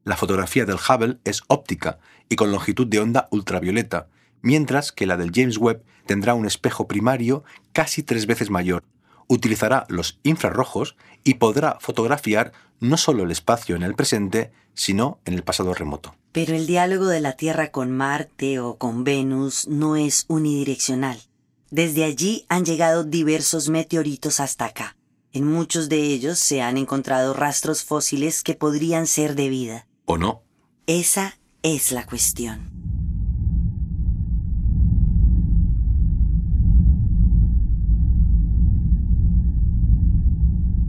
La 0.03 0.15
fotografía 0.15 0.65
del 0.65 0.77
Hubble 0.77 1.17
es 1.25 1.41
óptica 1.47 1.99
y 2.29 2.35
con 2.35 2.51
longitud 2.51 2.87
de 2.87 2.99
onda 2.99 3.27
ultravioleta, 3.31 4.07
mientras 4.41 4.91
que 4.91 5.05
la 5.05 5.17
del 5.17 5.31
James 5.33 5.57
Webb 5.57 5.83
tendrá 6.05 6.33
un 6.33 6.45
espejo 6.45 6.87
primario 6.87 7.43
casi 7.73 8.03
tres 8.03 8.27
veces 8.27 8.49
mayor. 8.49 8.83
Utilizará 9.27 9.85
los 9.89 10.19
infrarrojos 10.23 10.95
y 11.23 11.35
podrá 11.35 11.77
fotografiar 11.81 12.53
no 12.79 12.95
solo 12.97 13.23
el 13.23 13.31
espacio 13.31 13.75
en 13.75 13.83
el 13.83 13.95
presente, 13.95 14.51
sino 14.73 15.19
en 15.25 15.33
el 15.33 15.43
pasado 15.43 15.73
remoto. 15.73 16.15
Pero 16.31 16.55
el 16.55 16.67
diálogo 16.67 17.07
de 17.07 17.19
la 17.19 17.33
Tierra 17.33 17.71
con 17.71 17.91
Marte 17.91 18.59
o 18.59 18.77
con 18.77 19.03
Venus 19.03 19.67
no 19.67 19.95
es 19.95 20.25
unidireccional. 20.27 21.19
Desde 21.71 22.05
allí 22.05 22.45
han 22.47 22.63
llegado 22.63 23.03
diversos 23.03 23.69
meteoritos 23.69 24.39
hasta 24.39 24.65
acá. 24.65 24.96
En 25.37 25.45
muchos 25.45 25.87
de 25.87 26.01
ellos 26.01 26.39
se 26.39 26.63
han 26.63 26.77
encontrado 26.77 27.31
rastros 27.31 27.83
fósiles 27.83 28.41
que 28.41 28.55
podrían 28.55 29.05
ser 29.05 29.35
de 29.35 29.49
vida. 29.49 29.85
¿O 30.05 30.17
no? 30.17 30.41
Esa 30.87 31.37
es 31.61 31.91
la 31.91 32.07
cuestión. 32.07 32.71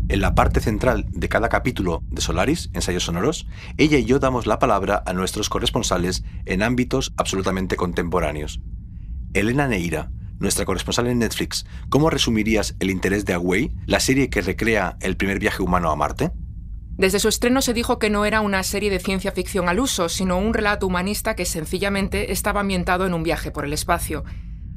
En 0.08 0.22
la 0.22 0.34
parte 0.34 0.60
central 0.60 1.04
de 1.10 1.28
cada 1.28 1.50
capítulo 1.50 2.02
de 2.08 2.22
Solaris, 2.22 2.70
Ensayos 2.72 3.04
Sonoros, 3.04 3.46
ella 3.76 3.98
y 3.98 4.06
yo 4.06 4.18
damos 4.18 4.46
la 4.46 4.58
palabra 4.58 5.02
a 5.04 5.12
nuestros 5.12 5.50
corresponsales 5.50 6.24
en 6.46 6.62
ámbitos 6.62 7.12
absolutamente 7.18 7.76
contemporáneos. 7.76 8.62
Elena 9.34 9.68
Neira, 9.68 10.10
nuestra 10.38 10.64
corresponsal 10.64 11.08
en 11.08 11.18
Netflix, 11.18 11.66
¿cómo 11.88 12.10
resumirías 12.10 12.74
el 12.80 12.90
interés 12.90 13.24
de 13.24 13.34
Away, 13.34 13.72
la 13.86 14.00
serie 14.00 14.30
que 14.30 14.40
recrea 14.40 14.96
el 15.00 15.16
primer 15.16 15.38
viaje 15.38 15.62
humano 15.62 15.90
a 15.90 15.96
Marte? 15.96 16.30
Desde 16.96 17.20
su 17.20 17.28
estreno 17.28 17.62
se 17.62 17.74
dijo 17.74 17.98
que 17.98 18.10
no 18.10 18.24
era 18.24 18.40
una 18.40 18.62
serie 18.64 18.90
de 18.90 18.98
ciencia 18.98 19.30
ficción 19.30 19.68
al 19.68 19.78
uso, 19.78 20.08
sino 20.08 20.38
un 20.38 20.52
relato 20.52 20.86
humanista 20.86 21.36
que 21.36 21.44
sencillamente 21.44 22.32
estaba 22.32 22.60
ambientado 22.60 23.06
en 23.06 23.14
un 23.14 23.22
viaje 23.22 23.52
por 23.52 23.64
el 23.64 23.72
espacio. 23.72 24.24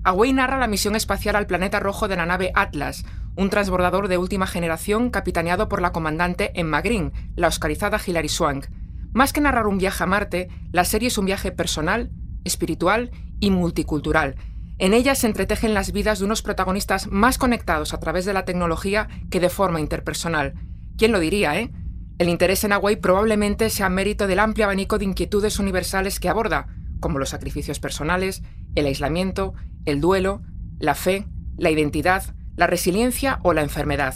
Away 0.03 0.34
narra 0.34 0.60
la 0.60 0.68
misión 0.68 0.96
espacial 0.96 1.36
al 1.36 1.48
planeta 1.48 1.80
rojo 1.80 2.08
de 2.08 2.15
la 2.15 2.25
nave 2.25 2.51
Atlas, 2.53 3.06
un 3.36 3.50
transbordador 3.50 4.08
de 4.08 4.18
última 4.18 4.46
generación 4.46 5.10
capitaneado 5.10 5.68
por 5.68 5.82
la 5.82 5.91
comandante 5.91 6.51
Emma 6.53 6.82
Green, 6.82 7.12
la 7.36 7.48
oscarizada 7.48 8.00
Hilary 8.06 8.30
Swank. 8.30 8.65
Más 9.13 9.34
que 9.34 9.41
narrar 9.41 9.68
un 9.68 9.77
viaje 9.77 10.03
a 10.03 10.08
Marte, 10.08 10.50
la 10.72 10.86
serie 10.86 11.08
es 11.08 11.18
un 11.18 11.25
viaje 11.25 11.51
personal, 11.51 12.12
espiritual 12.44 13.12
y 13.39 13.51
multicultural. 13.51 14.36
En 14.81 14.95
ella 14.95 15.13
se 15.13 15.27
entretejen 15.27 15.75
las 15.75 15.91
vidas 15.91 16.17
de 16.17 16.25
unos 16.25 16.41
protagonistas 16.41 17.05
más 17.05 17.38
conectados 17.38 17.93
a 17.93 18.00
través 18.00 18.25
de 18.25 18.33
la 18.33 18.45
tecnología 18.45 19.09
que 19.29 19.39
de 19.39 19.51
forma 19.51 19.79
interpersonal. 19.79 20.55
¿Quién 20.97 21.11
lo 21.11 21.19
diría, 21.19 21.59
eh? 21.59 21.69
El 22.17 22.29
interés 22.29 22.63
en 22.63 22.73
Hawaii 22.73 22.95
probablemente 22.95 23.69
sea 23.69 23.89
mérito 23.89 24.25
del 24.25 24.39
amplio 24.39 24.65
abanico 24.65 24.97
de 24.97 25.05
inquietudes 25.05 25.59
universales 25.59 26.19
que 26.19 26.29
aborda, 26.29 26.65
como 27.00 27.19
los 27.19 27.29
sacrificios 27.29 27.79
personales, 27.79 28.41
el 28.73 28.88
aislamiento, 28.88 29.53
el 29.85 30.01
duelo, 30.01 30.41
la 30.79 30.95
fe, 30.95 31.27
la 31.57 31.69
identidad, 31.69 32.23
la 32.55 32.65
resiliencia 32.65 33.39
o 33.43 33.53
la 33.53 33.61
enfermedad. 33.61 34.15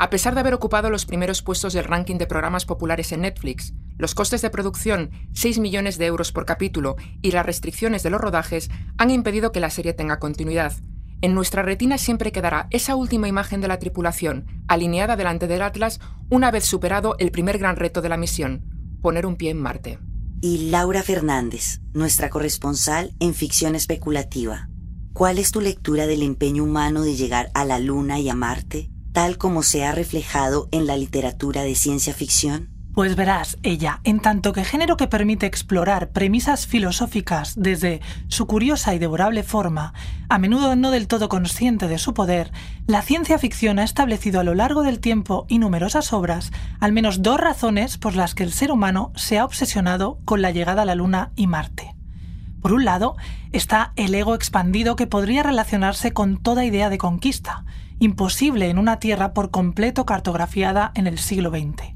A 0.00 0.08
pesar 0.08 0.32
de 0.32 0.40
haber 0.40 0.54
ocupado 0.54 0.88
los 0.88 1.04
primeros 1.04 1.42
puestos 1.42 1.74
del 1.74 1.84
ranking 1.84 2.16
de 2.16 2.26
programas 2.26 2.64
populares 2.64 3.12
en 3.12 3.20
Netflix, 3.20 3.74
los 3.98 4.14
costes 4.14 4.40
de 4.40 4.48
producción, 4.48 5.10
6 5.34 5.58
millones 5.58 5.98
de 5.98 6.06
euros 6.06 6.32
por 6.32 6.46
capítulo, 6.46 6.96
y 7.20 7.32
las 7.32 7.44
restricciones 7.44 8.02
de 8.02 8.08
los 8.08 8.18
rodajes 8.18 8.70
han 8.96 9.10
impedido 9.10 9.52
que 9.52 9.60
la 9.60 9.68
serie 9.68 9.92
tenga 9.92 10.18
continuidad. 10.18 10.72
En 11.20 11.34
nuestra 11.34 11.60
retina 11.60 11.98
siempre 11.98 12.32
quedará 12.32 12.66
esa 12.70 12.96
última 12.96 13.28
imagen 13.28 13.60
de 13.60 13.68
la 13.68 13.78
tripulación, 13.78 14.46
alineada 14.68 15.16
delante 15.16 15.46
del 15.46 15.60
Atlas, 15.60 16.00
una 16.30 16.50
vez 16.50 16.64
superado 16.64 17.16
el 17.18 17.30
primer 17.30 17.58
gran 17.58 17.76
reto 17.76 18.00
de 18.00 18.08
la 18.08 18.16
misión, 18.16 18.64
poner 19.02 19.26
un 19.26 19.36
pie 19.36 19.50
en 19.50 19.60
Marte. 19.60 19.98
Y 20.40 20.70
Laura 20.70 21.02
Fernández, 21.02 21.82
nuestra 21.92 22.30
corresponsal 22.30 23.14
en 23.20 23.34
ficción 23.34 23.74
especulativa. 23.74 24.70
¿Cuál 25.12 25.38
es 25.38 25.52
tu 25.52 25.60
lectura 25.60 26.06
del 26.06 26.22
empeño 26.22 26.64
humano 26.64 27.02
de 27.02 27.16
llegar 27.16 27.50
a 27.52 27.66
la 27.66 27.78
Luna 27.78 28.18
y 28.18 28.30
a 28.30 28.34
Marte, 28.34 28.90
tal 29.12 29.38
como 29.38 29.62
se 29.62 29.84
ha 29.84 29.92
reflejado 29.92 30.68
en 30.72 30.86
la 30.86 30.96
literatura 30.96 31.62
de 31.62 31.74
ciencia 31.74 32.14
ficción? 32.14 32.68
Pues 32.92 33.14
verás, 33.14 33.56
ella, 33.62 34.00
en 34.02 34.18
tanto 34.18 34.52
que 34.52 34.64
género 34.64 34.96
que 34.96 35.06
permite 35.06 35.46
explorar 35.46 36.10
premisas 36.10 36.66
filosóficas 36.66 37.54
desde 37.56 38.00
su 38.26 38.46
curiosa 38.46 38.94
y 38.94 38.98
devorable 38.98 39.44
forma, 39.44 39.94
a 40.28 40.38
menudo 40.38 40.74
no 40.74 40.90
del 40.90 41.06
todo 41.06 41.28
consciente 41.28 41.86
de 41.86 41.98
su 41.98 42.14
poder, 42.14 42.50
la 42.88 43.02
ciencia 43.02 43.38
ficción 43.38 43.78
ha 43.78 43.84
establecido 43.84 44.40
a 44.40 44.44
lo 44.44 44.56
largo 44.56 44.82
del 44.82 44.98
tiempo 44.98 45.46
y 45.48 45.60
numerosas 45.60 46.12
obras 46.12 46.50
al 46.80 46.90
menos 46.92 47.22
dos 47.22 47.38
razones 47.38 47.96
por 47.96 48.16
las 48.16 48.34
que 48.34 48.42
el 48.42 48.52
ser 48.52 48.72
humano 48.72 49.12
se 49.14 49.38
ha 49.38 49.44
obsesionado 49.44 50.18
con 50.24 50.42
la 50.42 50.50
llegada 50.50 50.82
a 50.82 50.86
la 50.86 50.96
Luna 50.96 51.30
y 51.36 51.46
Marte. 51.46 51.94
Por 52.60 52.72
un 52.72 52.84
lado, 52.84 53.16
está 53.52 53.92
el 53.94 54.14
ego 54.14 54.34
expandido 54.34 54.96
que 54.96 55.06
podría 55.06 55.44
relacionarse 55.44 56.12
con 56.12 56.38
toda 56.38 56.64
idea 56.64 56.90
de 56.90 56.98
conquista, 56.98 57.64
imposible 58.00 58.68
en 58.68 58.78
una 58.78 58.98
Tierra 58.98 59.32
por 59.32 59.50
completo 59.50 60.04
cartografiada 60.04 60.90
en 60.96 61.06
el 61.06 61.18
siglo 61.18 61.50
XX. 61.50 61.94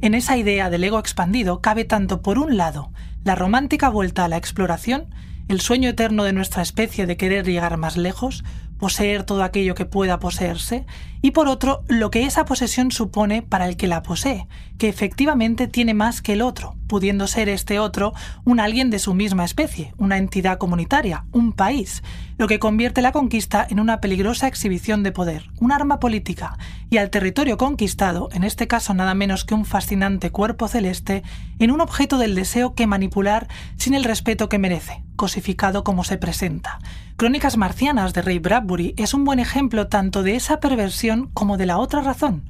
En 0.00 0.14
esa 0.14 0.36
idea 0.36 0.68
del 0.70 0.82
ego 0.82 0.98
expandido 0.98 1.60
cabe 1.60 1.84
tanto 1.84 2.22
por 2.22 2.38
un 2.38 2.56
lado 2.56 2.90
la 3.22 3.36
romántica 3.36 3.88
vuelta 3.88 4.24
a 4.24 4.28
la 4.28 4.38
exploración, 4.38 5.14
el 5.46 5.60
sueño 5.60 5.90
eterno 5.90 6.24
de 6.24 6.32
nuestra 6.32 6.62
especie 6.62 7.06
de 7.06 7.16
querer 7.16 7.46
llegar 7.46 7.76
más 7.76 7.96
lejos, 7.96 8.42
poseer 8.82 9.22
todo 9.22 9.44
aquello 9.44 9.76
que 9.76 9.86
pueda 9.86 10.18
poseerse, 10.18 10.86
y 11.20 11.30
por 11.30 11.46
otro, 11.46 11.84
lo 11.86 12.10
que 12.10 12.24
esa 12.24 12.44
posesión 12.44 12.90
supone 12.90 13.40
para 13.40 13.68
el 13.68 13.76
que 13.76 13.86
la 13.86 14.02
posee, 14.02 14.48
que 14.76 14.88
efectivamente 14.88 15.68
tiene 15.68 15.94
más 15.94 16.20
que 16.20 16.32
el 16.32 16.42
otro, 16.42 16.74
pudiendo 16.88 17.28
ser 17.28 17.48
este 17.48 17.78
otro 17.78 18.12
un 18.44 18.58
alguien 18.58 18.90
de 18.90 18.98
su 18.98 19.14
misma 19.14 19.44
especie, 19.44 19.94
una 19.98 20.18
entidad 20.18 20.58
comunitaria, 20.58 21.26
un 21.30 21.52
país, 21.52 22.02
lo 22.38 22.48
que 22.48 22.58
convierte 22.58 23.02
la 23.02 23.12
conquista 23.12 23.64
en 23.70 23.78
una 23.78 24.00
peligrosa 24.00 24.48
exhibición 24.48 25.04
de 25.04 25.12
poder, 25.12 25.44
un 25.60 25.70
arma 25.70 26.00
política, 26.00 26.58
y 26.90 26.96
al 26.96 27.10
territorio 27.10 27.58
conquistado, 27.58 28.30
en 28.32 28.42
este 28.42 28.66
caso 28.66 28.94
nada 28.94 29.14
menos 29.14 29.44
que 29.44 29.54
un 29.54 29.64
fascinante 29.64 30.30
cuerpo 30.30 30.66
celeste, 30.66 31.22
en 31.60 31.70
un 31.70 31.80
objeto 31.80 32.18
del 32.18 32.34
deseo 32.34 32.74
que 32.74 32.88
manipular 32.88 33.46
sin 33.76 33.94
el 33.94 34.02
respeto 34.02 34.48
que 34.48 34.58
merece, 34.58 35.04
cosificado 35.14 35.84
como 35.84 36.02
se 36.02 36.18
presenta. 36.18 36.80
Crónicas 37.16 37.56
marcianas 37.56 38.14
de 38.14 38.22
Ray 38.22 38.38
Bradbury 38.38 38.94
es 38.96 39.14
un 39.14 39.24
buen 39.24 39.38
ejemplo 39.38 39.86
tanto 39.86 40.22
de 40.22 40.34
esa 40.34 40.58
perversión 40.58 41.30
como 41.34 41.56
de 41.56 41.66
la 41.66 41.78
otra 41.78 42.00
razón, 42.00 42.44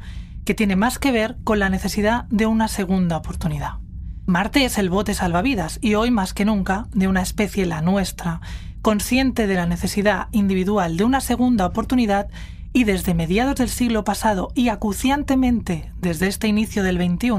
que 0.45 0.55
tiene 0.55 0.77
más 0.77 0.99
que 0.99 1.13
ver 1.13 1.37
con 1.45 1.59
la 1.59 1.69
necesidad 1.69 2.25
de 2.31 2.47
una 2.47 2.69
segunda 2.69 3.17
oportunidad. 3.17 3.79
Marte 4.25 4.65
es 4.65 4.79
el 4.79 4.89
bote 4.89 5.15
salvavidas 5.15 5.79
y 5.83 5.95
hoy 5.95 6.11
más 6.11 6.33
que 6.33 6.45
nunca 6.45 6.87
de 6.95 7.09
una 7.09 7.23
especie 7.23 7.67
la 7.67 7.83
nuestra, 7.83 8.41
consciente 8.81 9.47
de 9.47 9.57
la 9.57 9.67
necesidad 9.67 10.29
individual 10.33 10.97
de 10.97 11.05
una 11.05 11.21
segunda 11.21 11.67
oportunidad 11.67 12.29
y 12.73 12.85
desde 12.85 13.15
mediados 13.15 13.57
del 13.57 13.69
siglo 13.69 14.05
pasado 14.05 14.53
y 14.55 14.69
acuciantemente 14.69 15.93
desde 16.01 16.29
este 16.29 16.49
inicio 16.49 16.83
del 16.83 16.97
XXI, 16.97 17.33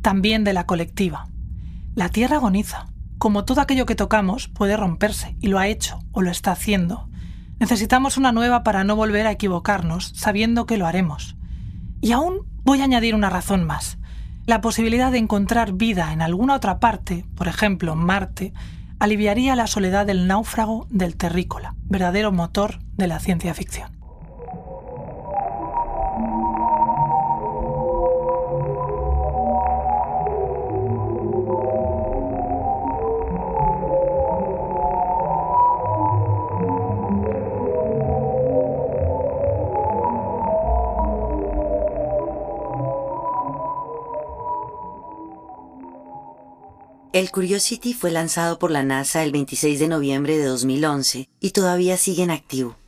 también 0.00 0.44
de 0.44 0.52
la 0.54 0.64
colectiva. 0.64 1.26
La 1.94 2.08
Tierra 2.08 2.36
agoniza. 2.36 2.86
Como 3.22 3.44
todo 3.44 3.60
aquello 3.60 3.86
que 3.86 3.94
tocamos 3.94 4.48
puede 4.48 4.76
romperse, 4.76 5.36
y 5.38 5.46
lo 5.46 5.60
ha 5.60 5.68
hecho, 5.68 6.00
o 6.10 6.22
lo 6.22 6.30
está 6.32 6.50
haciendo. 6.50 7.08
Necesitamos 7.60 8.16
una 8.16 8.32
nueva 8.32 8.64
para 8.64 8.82
no 8.82 8.96
volver 8.96 9.28
a 9.28 9.30
equivocarnos, 9.30 10.10
sabiendo 10.16 10.66
que 10.66 10.76
lo 10.76 10.88
haremos. 10.88 11.36
Y 12.00 12.10
aún 12.10 12.40
voy 12.64 12.80
a 12.80 12.84
añadir 12.84 13.14
una 13.14 13.30
razón 13.30 13.62
más. 13.62 13.96
La 14.44 14.60
posibilidad 14.60 15.12
de 15.12 15.18
encontrar 15.18 15.74
vida 15.74 16.12
en 16.12 16.20
alguna 16.20 16.56
otra 16.56 16.80
parte, 16.80 17.24
por 17.36 17.46
ejemplo 17.46 17.94
Marte, 17.94 18.54
aliviaría 18.98 19.54
la 19.54 19.68
soledad 19.68 20.04
del 20.04 20.26
náufrago 20.26 20.88
del 20.90 21.14
terrícola, 21.14 21.76
verdadero 21.84 22.32
motor 22.32 22.80
de 22.96 23.06
la 23.06 23.20
ciencia 23.20 23.54
ficción. 23.54 24.01
El 47.12 47.30
Curiosity 47.30 47.92
fue 47.92 48.10
lanzado 48.10 48.58
por 48.58 48.70
la 48.70 48.82
NASA 48.82 49.22
el 49.22 49.32
26 49.32 49.78
de 49.78 49.86
noviembre 49.86 50.38
de 50.38 50.46
2011 50.46 51.28
y 51.40 51.50
todavía 51.50 51.98
sigue 51.98 52.22
en 52.22 52.30
activo. 52.30 52.78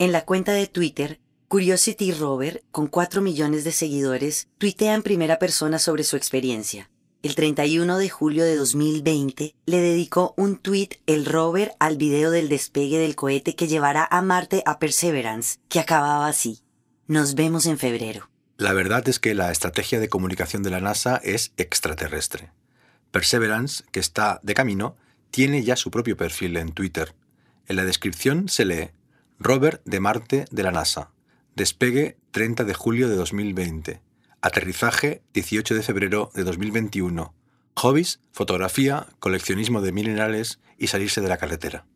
En 0.00 0.10
la 0.10 0.24
cuenta 0.24 0.50
de 0.50 0.66
Twitter, 0.66 1.20
Curiosity 1.46 2.10
Rover, 2.10 2.64
con 2.72 2.88
4 2.88 3.22
millones 3.22 3.62
de 3.62 3.70
seguidores, 3.70 4.48
tuitea 4.58 4.94
en 4.94 5.04
primera 5.04 5.38
persona 5.38 5.78
sobre 5.78 6.02
su 6.02 6.16
experiencia. 6.16 6.90
El 7.22 7.36
31 7.36 7.98
de 7.98 8.08
julio 8.08 8.42
de 8.42 8.56
2020 8.56 9.54
le 9.64 9.80
dedicó 9.80 10.34
un 10.36 10.56
tweet 10.56 10.98
el 11.06 11.24
rover 11.24 11.76
al 11.78 11.96
video 11.98 12.32
del 12.32 12.48
despegue 12.48 12.98
del 12.98 13.14
cohete 13.14 13.54
que 13.54 13.68
llevará 13.68 14.08
a 14.10 14.22
Marte 14.22 14.64
a 14.66 14.80
Perseverance, 14.80 15.60
que 15.68 15.78
acababa 15.78 16.26
así. 16.26 16.62
Nos 17.06 17.36
vemos 17.36 17.66
en 17.66 17.78
febrero. 17.78 18.28
La 18.56 18.72
verdad 18.72 19.08
es 19.08 19.20
que 19.20 19.36
la 19.36 19.52
estrategia 19.52 20.00
de 20.00 20.08
comunicación 20.08 20.64
de 20.64 20.70
la 20.70 20.80
NASA 20.80 21.20
es 21.22 21.52
extraterrestre. 21.56 22.50
Perseverance, 23.10 23.84
que 23.90 24.00
está 24.00 24.40
de 24.42 24.54
camino, 24.54 24.96
tiene 25.30 25.62
ya 25.62 25.76
su 25.76 25.90
propio 25.90 26.16
perfil 26.16 26.56
en 26.56 26.72
Twitter. 26.72 27.14
En 27.66 27.76
la 27.76 27.84
descripción 27.84 28.48
se 28.48 28.64
lee 28.64 28.90
Robert 29.38 29.82
de 29.84 30.00
Marte 30.00 30.44
de 30.50 30.62
la 30.62 30.72
NASA. 30.72 31.10
Despegue 31.54 32.16
30 32.30 32.64
de 32.64 32.74
julio 32.74 33.08
de 33.08 33.16
2020. 33.16 34.00
Aterrizaje 34.40 35.22
18 35.34 35.74
de 35.74 35.82
febrero 35.82 36.30
de 36.34 36.44
2021. 36.44 37.34
Hobbies, 37.74 38.20
fotografía, 38.32 39.08
coleccionismo 39.18 39.82
de 39.82 39.92
minerales 39.92 40.60
y 40.78 40.86
salirse 40.86 41.20
de 41.20 41.28
la 41.28 41.36
carretera. 41.36 41.86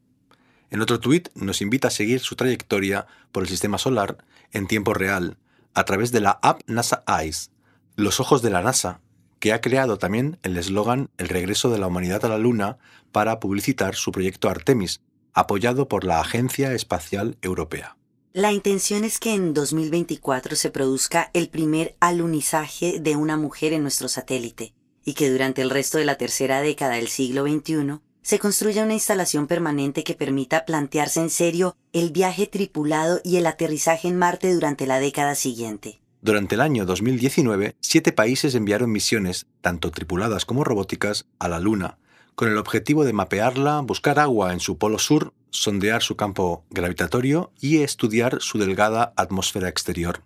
En 0.71 0.81
otro 0.81 1.01
tuit 1.01 1.29
nos 1.35 1.63
invita 1.63 1.89
a 1.89 1.91
seguir 1.91 2.21
su 2.21 2.37
trayectoria 2.37 3.07
por 3.33 3.43
el 3.43 3.49
sistema 3.49 3.79
solar 3.79 4.19
en 4.53 4.67
tiempo 4.67 4.95
real 4.95 5.39
a 5.75 5.85
través 5.85 6.13
de 6.13 6.21
la 6.21 6.39
app 6.43 6.63
NASA 6.67 7.03
Eyes, 7.07 7.51
los 7.97 8.21
ojos 8.21 8.43
de 8.43 8.51
la 8.51 8.63
NASA, 8.63 9.01
que 9.41 9.53
ha 9.53 9.61
creado 9.61 9.99
también 9.99 10.39
el 10.43 10.57
eslogan 10.57 11.11
El 11.19 11.29
regreso 11.29 11.71
de 11.71 11.79
la 11.79 11.89
humanidad 11.89 12.25
a 12.25 12.29
la 12.29 12.39
Luna 12.39 12.79
para 13.11 13.41
publicitar 13.41 13.97
su 13.97 14.13
proyecto 14.13 14.49
Artemis, 14.49 15.01
apoyado 15.33 15.89
por 15.89 16.05
la 16.05 16.21
Agencia 16.21 16.73
Espacial 16.75 17.37
Europea. 17.43 17.97
La 18.33 18.53
intención 18.53 19.03
es 19.03 19.19
que 19.19 19.35
en 19.35 19.55
2024 19.55 20.55
se 20.55 20.71
produzca 20.71 21.31
el 21.33 21.49
primer 21.49 21.97
alunizaje 21.99 23.01
de 23.01 23.17
una 23.17 23.37
mujer 23.37 23.73
en 23.73 23.83
nuestro 23.83 24.09
satélite 24.09 24.73
y 25.05 25.15
que 25.15 25.31
durante 25.31 25.63
el 25.63 25.71
resto 25.71 25.99
de 25.99 26.05
la 26.05 26.17
tercera 26.17 26.61
década 26.61 26.95
del 26.95 27.09
siglo 27.09 27.45
XXI 27.45 27.99
se 28.23 28.39
construya 28.39 28.85
una 28.85 28.95
instalación 28.95 29.47
permanente 29.47 30.05
que 30.05 30.15
permita 30.15 30.67
plantearse 30.67 31.21
en 31.21 31.31
serio 31.31 31.77
el 31.93 32.11
viaje 32.11 32.47
tripulado 32.47 33.21
y 33.25 33.37
el 33.37 33.47
aterrizaje 33.47 34.09
en 34.09 34.19
Marte 34.19 34.53
durante 34.53 34.87
la 34.87 35.01
década 35.01 35.35
siguiente. 35.35 36.00
Durante 36.23 36.55
el 36.55 36.61
año 36.61 36.85
2019, 36.85 37.77
siete 37.81 38.13
países 38.13 38.55
enviaron 38.55 38.93
misiones, 38.93 39.47
tanto 39.63 39.91
tripuladas 39.91 40.45
como 40.45 40.65
robóticas, 40.65 41.27
a 41.39 41.49
la 41.49 41.61
Luna, 41.61 41.97
con 42.35 42.49
el 42.49 42.59
objetivo 42.59 43.07
de 43.07 43.15
mapearla, 43.15 43.81
buscar 43.81 44.19
agua 44.19 44.53
en 44.53 44.61
su 44.61 44.77
polo 44.77 44.99
sur, 44.99 45.33
sondear 45.49 46.03
su 46.03 46.17
campo 46.17 46.65
gravitatorio 46.69 47.53
y 47.59 47.79
estudiar 47.79 48.43
su 48.43 48.59
delgada 48.59 49.15
atmósfera 49.17 49.71
exterior. 49.71 50.23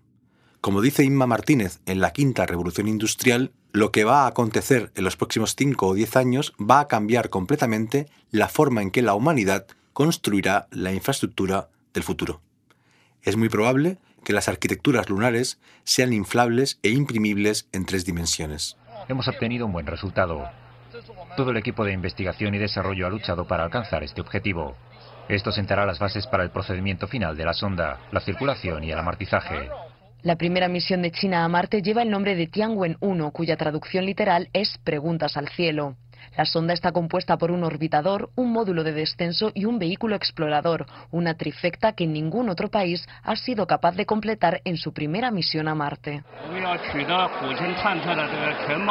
Como 0.61 0.81
dice 0.81 1.05
Inma 1.05 1.29
Martínez 1.29 1.79
en 1.87 2.01
la 2.01 2.13
quinta 2.13 2.45
revolución 2.45 2.89
industrial, 2.89 3.53
lo 3.71 3.93
que 3.93 4.03
va 4.03 4.25
a 4.25 4.27
acontecer 4.27 4.91
en 4.97 5.05
los 5.05 5.17
próximos 5.17 5.55
5 5.57 5.87
o 5.87 5.95
10 5.95 6.17
años 6.17 6.55
va 6.59 6.81
a 6.81 6.89
cambiar 6.89 7.31
completamente 7.31 8.09
la 8.33 8.49
forma 8.49 8.83
en 8.83 8.91
que 8.91 9.03
la 9.03 9.15
humanidad 9.15 9.67
construirá 9.93 10.67
la 10.73 10.93
infraestructura 10.93 11.69
del 11.93 12.03
futuro. 12.03 12.41
Es 13.23 13.37
muy 13.37 13.49
probable 13.49 13.99
que 14.25 14.33
las 14.33 14.49
arquitecturas 14.49 15.09
lunares 15.09 15.61
sean 15.85 16.13
inflables 16.13 16.79
e 16.83 16.91
imprimibles 16.91 17.69
en 17.73 17.87
tres 17.87 18.05
dimensiones. 18.05 18.77
Hemos 19.09 19.29
obtenido 19.29 19.67
un 19.67 19.73
buen 19.73 19.87
resultado. 19.87 20.49
Todo 21.37 21.51
el 21.51 21.57
equipo 21.57 21.85
de 21.85 21.93
investigación 21.93 22.55
y 22.55 22.59
desarrollo 22.59 23.07
ha 23.07 23.11
luchado 23.11 23.47
para 23.47 23.65
alcanzar 23.65 24.03
este 24.03 24.21
objetivo. 24.21 24.77
Esto 25.29 25.53
sentará 25.53 25.87
las 25.87 25.99
bases 25.99 26.27
para 26.27 26.43
el 26.43 26.51
procedimiento 26.51 27.07
final 27.07 27.37
de 27.37 27.45
la 27.45 27.55
sonda, 27.55 28.01
la 28.13 28.21
circulación 28.21 28.85
y 28.85 28.91
el 28.91 28.99
amortizaje. 28.99 29.69
La 30.23 30.37
primera 30.37 30.69
misión 30.69 31.03
de 31.03 31.11
China 31.11 31.45
a 31.45 31.49
Marte 31.49 31.83
lleva 31.83 32.03
el 32.03 32.11
nombre 32.11 32.35
de 32.35 32.51
Tianwen-1, 32.51 33.33
cuya 33.33 33.57
traducción 33.57 34.07
literal 34.07 34.49
es 34.53 34.79
Preguntas 34.83 35.37
al 35.37 35.49
cielo. 35.49 35.97
La 36.37 36.45
sonda 36.45 36.73
está 36.73 36.93
compuesta 36.93 37.37
por 37.37 37.51
un 37.51 37.65
orbitador, 37.65 38.31
un 38.35 38.53
módulo 38.53 38.85
de 38.85 38.93
descenso 38.93 39.53
y 39.55 39.65
un 39.65 39.79
vehículo 39.79 40.17
explorador, 40.17 40.87
una 41.11 41.35
trifecta 41.35 41.93
que 41.93 42.07
ningún 42.07 42.49
otro 42.49 42.71
país 42.71 43.07
ha 43.23 43.37
sido 43.37 43.67
capaz 43.67 43.95
de 43.97 44.07
completar 44.07 44.61
en 44.65 44.77
su 44.77 44.93
primera 44.93 45.31
misión 45.31 45.69
a 45.69 45.75
Marte. 45.75 46.23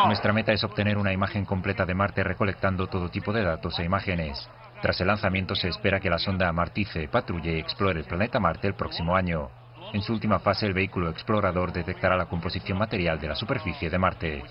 Nuestra 0.06 0.34
meta 0.34 0.54
es 0.54 0.64
obtener 0.64 0.98
una 0.98 1.14
imagen 1.14 1.46
completa 1.46 1.86
de 1.86 1.94
Marte 1.94 2.24
recolectando 2.24 2.88
todo 2.88 3.10
tipo 3.10 3.34
de 3.34 3.44
datos 3.44 3.78
e 3.80 3.84
imágenes. 3.84 4.50
Tras 4.82 5.00
el 5.00 5.08
lanzamiento 5.08 5.56
se 5.56 5.70
espera 5.70 6.00
que 6.00 6.10
la 6.10 6.20
sonda 6.20 6.50
amartice, 6.50 7.08
patrulle 7.08 7.56
y 7.56 7.60
explore 7.60 8.00
el 8.00 8.06
planeta 8.06 8.40
Marte 8.40 8.68
el 8.68 8.76
próximo 8.76 9.16
año. 9.16 9.50
En 9.94 10.02
su 10.02 10.12
última 10.12 10.40
fase, 10.40 10.66
el 10.66 10.74
vehículo 10.74 11.10
explorador 11.10 11.72
detectará 11.72 12.18
la 12.18 12.26
composición 12.26 12.78
material 12.80 13.20
de 13.20 13.28
la 13.28 13.36
superficie 13.36 13.90
de 13.90 13.98
Marte. 14.00 14.44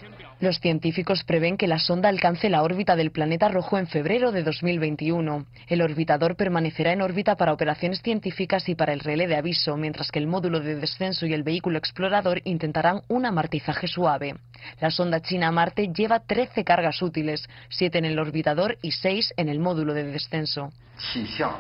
Los 0.43 0.59
científicos 0.59 1.23
prevén 1.23 1.57
que 1.57 1.69
la 1.69 1.79
sonda 1.79 2.09
alcance 2.09 2.51
la 2.51 2.65
órbita 2.65 2.97
del 2.97 3.13
planeta 3.13 3.49
rojo 3.49 3.79
en 3.79 3.87
febrero 3.87 4.33
de 4.33 4.43
2021. 4.43 5.47
El 5.69 5.83
orbitador 5.83 6.35
permanecerá 6.35 6.93
en 6.93 7.01
órbita 7.01 7.37
para 7.37 7.53
operaciones 7.53 8.03
científicas 8.03 8.69
y 8.69 8.75
para 8.75 8.93
el 8.93 8.99
relé 8.99 9.29
de 9.29 9.37
aviso, 9.37 9.77
mientras 9.77 10.11
que 10.11 10.19
el 10.19 10.27
módulo 10.27 10.59
de 10.59 10.75
descenso 10.75 11.27
y 11.27 11.33
el 11.33 11.45
vehículo 11.45 11.79
explorador 11.79 12.41
intentarán 12.43 13.03
un 13.07 13.25
amartizaje 13.25 13.87
suave. 13.87 14.35
La 14.81 14.91
sonda 14.91 15.23
china 15.23 15.53
Marte 15.53 15.93
lleva 15.95 16.19
13 16.19 16.65
cargas 16.65 17.01
útiles, 17.03 17.49
7 17.69 17.99
en 17.99 18.07
el 18.07 18.19
orbitador 18.19 18.79
y 18.83 18.91
6 18.91 19.35
en 19.37 19.49
el 19.49 19.61
módulo 19.61 19.95
de 19.95 20.03
descenso. 20.03 20.73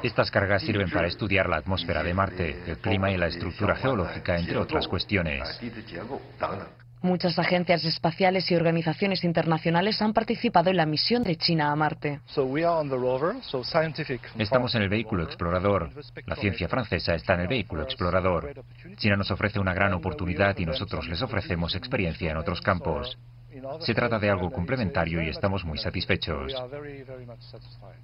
Estas 0.02 0.28
cargas 0.32 0.62
sirven 0.62 0.90
para 0.90 1.06
estudiar 1.06 1.48
la 1.48 1.58
atmósfera 1.58 2.02
de 2.02 2.14
Marte, 2.14 2.64
el 2.66 2.78
clima 2.78 3.12
y 3.12 3.16
la 3.16 3.28
estructura 3.28 3.76
geológica, 3.76 4.36
entre 4.36 4.56
otras 4.58 4.88
cuestiones. 4.88 5.60
Muchas 7.02 7.36
agencias 7.38 7.84
espaciales 7.84 8.48
y 8.50 8.54
organizaciones 8.54 9.24
internacionales 9.24 10.00
han 10.00 10.12
participado 10.12 10.70
en 10.70 10.76
la 10.76 10.86
misión 10.86 11.24
de 11.24 11.36
China 11.36 11.72
a 11.72 11.76
Marte. 11.76 12.20
Estamos 14.38 14.74
en 14.76 14.82
el 14.82 14.88
vehículo 14.88 15.24
explorador. 15.24 15.90
La 16.26 16.36
ciencia 16.36 16.68
francesa 16.68 17.14
está 17.16 17.34
en 17.34 17.40
el 17.40 17.48
vehículo 17.48 17.82
explorador. 17.82 18.54
China 18.96 19.16
nos 19.16 19.32
ofrece 19.32 19.58
una 19.58 19.74
gran 19.74 19.92
oportunidad 19.94 20.56
y 20.58 20.64
nosotros 20.64 21.08
les 21.08 21.20
ofrecemos 21.22 21.74
experiencia 21.74 22.30
en 22.30 22.36
otros 22.36 22.60
campos. 22.60 23.18
Se 23.80 23.94
trata 23.94 24.18
de 24.18 24.30
algo 24.30 24.50
complementario 24.50 25.22
y 25.22 25.28
estamos 25.28 25.64
muy 25.64 25.78
satisfechos. 25.78 26.54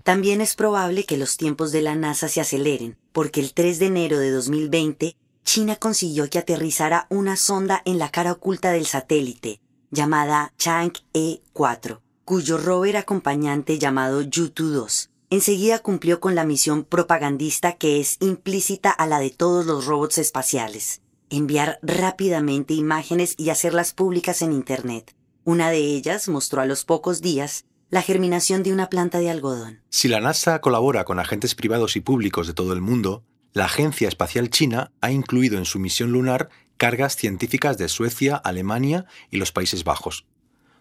También 0.02 0.40
es 0.40 0.54
probable 0.54 1.04
que 1.04 1.16
los 1.16 1.36
tiempos 1.36 1.72
de 1.72 1.82
la 1.82 1.94
NASA 1.94 2.28
se 2.28 2.40
aceleren, 2.40 2.96
porque 3.12 3.40
el 3.40 3.54
3 3.54 3.78
de 3.78 3.86
enero 3.86 4.18
de 4.18 4.30
2020 4.30 5.16
China 5.48 5.76
consiguió 5.76 6.28
que 6.28 6.38
aterrizara 6.38 7.06
una 7.08 7.34
sonda 7.34 7.80
en 7.86 7.98
la 7.98 8.10
cara 8.10 8.32
oculta 8.32 8.70
del 8.70 8.84
satélite, 8.84 9.62
llamada 9.90 10.52
Chang'e-4, 10.58 12.00
cuyo 12.26 12.58
rover 12.58 12.98
acompañante 12.98 13.78
llamado 13.78 14.20
Yutu-2 14.20 15.08
enseguida 15.30 15.78
cumplió 15.78 16.20
con 16.20 16.34
la 16.34 16.44
misión 16.44 16.84
propagandista 16.84 17.76
que 17.76 17.98
es 17.98 18.18
implícita 18.20 18.90
a 18.90 19.06
la 19.06 19.20
de 19.20 19.30
todos 19.30 19.64
los 19.64 19.86
robots 19.86 20.18
espaciales, 20.18 21.00
enviar 21.30 21.78
rápidamente 21.80 22.74
imágenes 22.74 23.34
y 23.38 23.48
hacerlas 23.48 23.94
públicas 23.94 24.42
en 24.42 24.52
Internet. 24.52 25.16
Una 25.44 25.70
de 25.70 25.78
ellas 25.78 26.28
mostró 26.28 26.60
a 26.60 26.66
los 26.66 26.84
pocos 26.84 27.22
días 27.22 27.64
la 27.88 28.02
germinación 28.02 28.62
de 28.62 28.74
una 28.74 28.90
planta 28.90 29.18
de 29.18 29.30
algodón. 29.30 29.80
Si 29.88 30.08
la 30.08 30.20
NASA 30.20 30.60
colabora 30.60 31.06
con 31.06 31.18
agentes 31.18 31.54
privados 31.54 31.96
y 31.96 32.02
públicos 32.02 32.46
de 32.46 32.52
todo 32.52 32.74
el 32.74 32.82
mundo, 32.82 33.24
la 33.58 33.64
Agencia 33.64 34.06
Espacial 34.06 34.50
China 34.50 34.92
ha 35.00 35.10
incluido 35.10 35.58
en 35.58 35.64
su 35.64 35.80
misión 35.80 36.12
lunar 36.12 36.48
cargas 36.76 37.16
científicas 37.16 37.76
de 37.76 37.88
Suecia, 37.88 38.36
Alemania 38.36 39.06
y 39.32 39.38
los 39.38 39.50
Países 39.50 39.82
Bajos. 39.82 40.26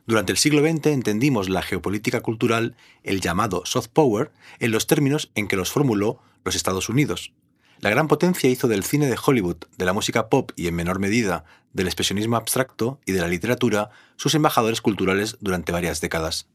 Durante 0.06 0.32
el 0.32 0.38
siglo 0.38 0.62
XX 0.62 0.86
entendimos 0.86 1.50
la 1.50 1.64
geopolítica 1.64 2.22
cultural, 2.22 2.76
el 3.02 3.20
llamado 3.20 3.64
soft 3.66 3.88
power, 3.88 4.32
en 4.60 4.70
los 4.70 4.86
términos 4.86 5.32
en 5.34 5.48
que 5.48 5.56
los 5.56 5.72
formuló 5.72 6.20
los 6.46 6.56
Estados 6.56 6.88
Unidos. 6.88 7.34
La 7.80 7.90
gran 7.90 8.08
potencia 8.08 8.48
hizo 8.48 8.68
del 8.68 8.84
cine 8.84 9.08
de 9.08 9.18
Hollywood, 9.26 9.58
de 9.76 9.86
la 9.86 9.94
música 9.94 10.30
pop 10.30 10.52
y 10.56 10.68
en 10.68 10.76
menor 10.76 11.00
medida 11.00 11.46
del 11.74 11.88
expresionismo 11.88 12.36
abstracto 12.36 13.00
y 13.08 13.12
de 13.12 13.22
la 13.22 13.28
literatura 13.28 13.90
sus 14.18 14.36
embajadores 14.36 14.82
culturales 14.82 15.38
durante 15.42 15.72
varias 15.72 16.00
décadas. 16.00 16.48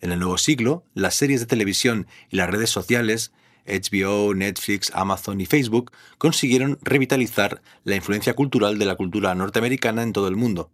En 0.00 0.10
el 0.10 0.18
nuevo 0.18 0.38
siglo, 0.38 0.82
las 0.94 1.14
series 1.14 1.38
de 1.38 1.46
televisión 1.46 2.08
y 2.30 2.36
las 2.36 2.50
redes 2.50 2.70
sociales 2.70 3.30
HBO, 3.68 4.34
Netflix, 4.34 4.90
Amazon 4.94 5.40
y 5.40 5.46
Facebook 5.46 5.92
consiguieron 6.18 6.78
revitalizar 6.82 7.62
la 7.84 7.96
influencia 7.96 8.34
cultural 8.34 8.78
de 8.78 8.86
la 8.86 8.96
cultura 8.96 9.34
norteamericana 9.34 10.02
en 10.02 10.12
todo 10.12 10.28
el 10.28 10.36
mundo. 10.36 10.70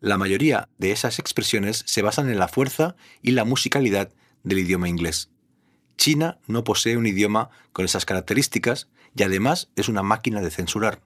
La 0.00 0.16
mayoría 0.16 0.68
de 0.78 0.92
esas 0.92 1.18
expresiones 1.18 1.82
se 1.86 2.02
basan 2.02 2.28
en 2.28 2.38
la 2.38 2.48
fuerza 2.48 2.96
y 3.22 3.32
la 3.32 3.44
musicalidad 3.44 4.10
del 4.44 4.60
idioma 4.60 4.88
inglés. 4.88 5.30
China 5.96 6.38
no 6.46 6.64
posee 6.64 6.96
un 6.96 7.06
idioma 7.06 7.50
con 7.72 7.84
esas 7.84 8.04
características 8.04 8.88
y 9.16 9.24
además 9.24 9.70
es 9.76 9.88
una 9.88 10.02
máquina 10.02 10.40
de 10.40 10.50
censurar. 10.50 11.00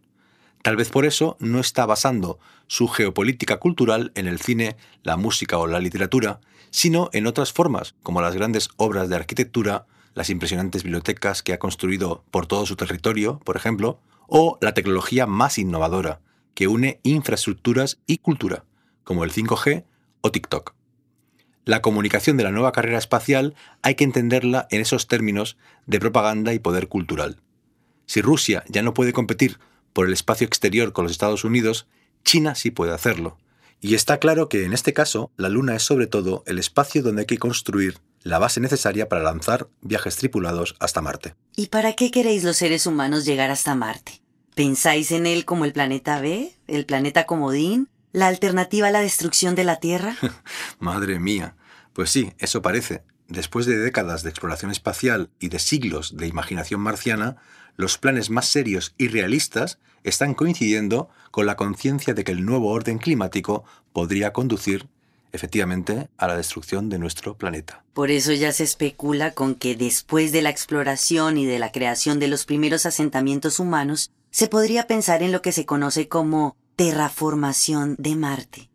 Tal 0.63 0.77
vez 0.77 0.91
por 0.91 1.07
eso 1.07 1.37
no 1.41 1.59
está 1.59 1.87
basando 1.87 2.39
su 2.69 2.87
geopolítica 2.87 3.57
cultural 3.57 4.13
en 4.15 4.29
el 4.29 4.39
cine, 4.39 4.77
la 5.03 5.17
música 5.17 5.59
o 5.59 5.67
la 5.67 5.81
literatura, 5.81 6.41
sino 6.71 7.11
en 7.13 7.27
otras 7.27 7.53
formas, 7.53 7.95
como 8.03 8.21
las 8.21 8.35
grandes 8.35 8.69
obras 8.77 9.09
de 9.09 9.17
arquitectura, 9.17 9.87
las 10.14 10.31
impresionantes 10.31 10.83
bibliotecas 10.83 11.42
que 11.42 11.53
ha 11.53 11.59
construido 11.59 12.25
por 12.31 12.46
todo 12.46 12.66
su 12.66 12.77
territorio, 12.77 13.40
por 13.44 13.57
ejemplo, 13.57 14.01
o 14.27 14.59
la 14.61 14.75
tecnología 14.75 15.27
más 15.27 15.59
innovadora, 15.59 16.20
que 16.55 16.68
une 16.68 17.01
infraestructuras 17.03 17.98
y 18.07 18.18
cultura, 18.18 18.64
como 19.05 19.25
el 19.25 19.33
5G 19.33 19.85
o 20.20 20.31
TikTok. 20.31 20.75
La 21.64 21.81
comunicación 21.81 22.37
de 22.37 22.44
la 22.44 22.51
nueva 22.51 22.72
carrera 22.72 22.98
espacial 22.98 23.55
hay 23.83 23.94
que 23.94 24.05
entenderla 24.05 24.66
en 24.70 24.81
esos 24.81 25.07
términos 25.07 25.57
de 25.87 26.01
propaganda 26.01 26.53
y 26.53 26.59
poder 26.59 26.88
cultural. 26.88 27.40
Si 28.07 28.20
Rusia 28.20 28.64
ya 28.68 28.83
no 28.83 28.94
puede 28.94 29.12
competir 29.12 29.59
por 29.92 30.07
el 30.07 30.12
espacio 30.12 30.46
exterior 30.46 30.92
con 30.92 31.05
los 31.05 31.12
Estados 31.12 31.44
Unidos, 31.44 31.87
China 32.25 32.55
sí 32.55 32.70
puede 32.70 32.92
hacerlo. 32.92 33.38
Y 33.81 33.94
está 33.94 34.18
claro 34.18 34.48
que 34.48 34.64
en 34.64 34.72
este 34.72 34.92
caso 34.92 35.31
la 35.37 35.48
Luna 35.48 35.77
es 35.77 35.83
sobre 35.83 36.07
todo 36.07 36.42
el 36.46 36.59
espacio 36.59 37.03
donde 37.03 37.22
hay 37.22 37.27
que 37.27 37.38
construir 37.38 37.98
la 38.23 38.39
base 38.39 38.61
necesaria 38.61 39.09
para 39.09 39.23
lanzar 39.23 39.69
viajes 39.81 40.17
tripulados 40.17 40.75
hasta 40.79 41.01
Marte. 41.01 41.35
¿Y 41.57 41.69
para 41.69 41.95
qué 41.95 42.11
queréis 42.11 42.45
los 42.45 42.57
seres 42.57 42.87
humanos 42.87 43.25
llegar 43.25 43.51
hasta 43.51 43.75
Marte? 43.75 44.23
¿Pensáis 44.55 45.11
en 45.13 45.27
él 45.27 45.45
como 45.45 45.65
el 45.65 45.73
planeta 45.73 46.21
B, 46.21 46.55
el 46.67 46.87
planeta 46.87 47.25
comodín, 47.27 47.89
la 48.13 48.29
alternativa 48.29 48.89
a 48.89 48.91
la 48.91 49.01
destrucción 49.01 49.55
de 49.55 49.65
la 49.65 49.77
Tierra? 49.77 50.17
Madre 50.79 51.19
mía. 51.19 51.57
Pues 51.93 52.11
sí, 52.11 52.33
eso 52.39 52.63
parece. 52.63 53.03
Después 53.29 53.65
de 53.67 53.79
décadas 53.79 54.23
de 54.23 54.31
exploración 54.31 54.71
espacial 54.71 55.31
y 55.41 55.49
de 55.49 55.59
siglos 55.59 56.17
de 56.17 56.27
imaginación 56.27 56.81
marciana, 56.81 57.37
los 57.77 57.97
planes 57.97 58.29
más 58.29 58.47
serios 58.47 58.95
y 58.99 59.09
realistas 59.09 59.79
están 60.05 60.35
coincidiendo 60.35 61.09
con 61.31 61.47
la 61.47 61.57
conciencia 61.57 62.13
de 62.13 62.25
que 62.25 62.33
el 62.33 62.45
nuevo 62.45 62.71
orden 62.71 62.99
climático 62.99 63.65
podría 63.93 64.33
conducir 64.33 64.89
efectivamente 65.33 66.09
a 66.16 66.29
la 66.29 66.37
destrucción 66.37 66.88
de 66.88 66.99
nuestro 66.99 67.37
planeta. 67.37 67.85
Por 67.92 68.11
eso 68.11 68.33
ya 68.33 68.53
se 68.53 68.64
especula 68.64 69.33
con 69.33 69.55
que 69.55 69.75
después 69.75 70.33
de 70.33 70.42
la 70.42 70.51
exploración 70.51 71.38
y 71.38 71.47
de 71.47 71.59
la 71.59 71.73
creación 71.73 72.18
de 72.18 72.29
los 72.29 72.45
primeros 72.45 72.87
asentamientos 72.87 73.59
humanos, 73.59 74.12
se 74.31 74.49
podría 74.49 74.87
pensar 74.87 75.23
en 75.23 75.33
lo 75.33 75.42
que 75.42 75.53
se 75.53 75.66
conoce 75.66 76.09
como 76.09 76.57
terraformación 76.77 77.97
de 77.99 78.16
Marte. 78.16 78.71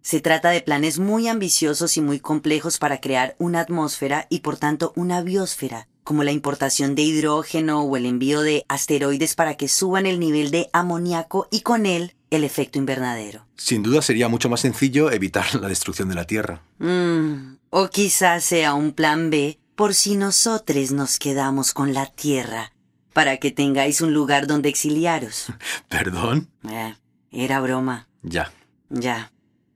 Se 0.00 0.20
trata 0.20 0.50
de 0.50 0.60
planes 0.60 0.98
muy 0.98 1.28
ambiciosos 1.28 1.96
y 1.96 2.02
muy 2.02 2.20
complejos 2.20 2.78
para 2.78 3.00
crear 3.00 3.36
una 3.38 3.60
atmósfera 3.60 4.26
y 4.28 4.40
por 4.40 4.58
tanto 4.58 4.92
una 4.96 5.22
biosfera, 5.22 5.88
como 6.04 6.24
la 6.24 6.32
importación 6.32 6.94
de 6.94 7.02
hidrógeno 7.02 7.82
o 7.82 7.96
el 7.96 8.04
envío 8.04 8.42
de 8.42 8.66
asteroides 8.68 9.34
para 9.34 9.56
que 9.56 9.68
suban 9.68 10.04
el 10.04 10.20
nivel 10.20 10.50
de 10.50 10.68
amoníaco 10.72 11.48
y 11.50 11.62
con 11.62 11.86
él 11.86 12.14
el 12.36 12.44
efecto 12.44 12.78
invernadero. 12.78 13.46
Sin 13.56 13.82
duda 13.82 14.02
sería 14.02 14.28
mucho 14.28 14.48
más 14.48 14.60
sencillo 14.60 15.10
evitar 15.10 15.54
la 15.54 15.68
destrucción 15.68 16.08
de 16.08 16.14
la 16.14 16.26
Tierra. 16.26 16.62
Mm, 16.78 17.56
o 17.70 17.88
quizás 17.88 18.44
sea 18.44 18.74
un 18.74 18.92
plan 18.92 19.30
B 19.30 19.58
por 19.74 19.94
si 19.94 20.16
nosotros 20.16 20.92
nos 20.92 21.18
quedamos 21.18 21.72
con 21.72 21.94
la 21.94 22.06
Tierra, 22.06 22.72
para 23.12 23.38
que 23.38 23.50
tengáis 23.50 24.00
un 24.00 24.12
lugar 24.14 24.46
donde 24.46 24.68
exiliaros. 24.68 25.46
¿Perdón? 25.88 26.48
Eh, 26.68 26.94
era 27.30 27.60
broma. 27.60 28.08
Ya. 28.22 28.52
Ya. 28.90 29.32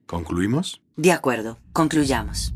¿Concluimos? 0.07 0.81
De 0.97 1.13
acuerdo, 1.13 1.59
concluyamos. 1.73 2.53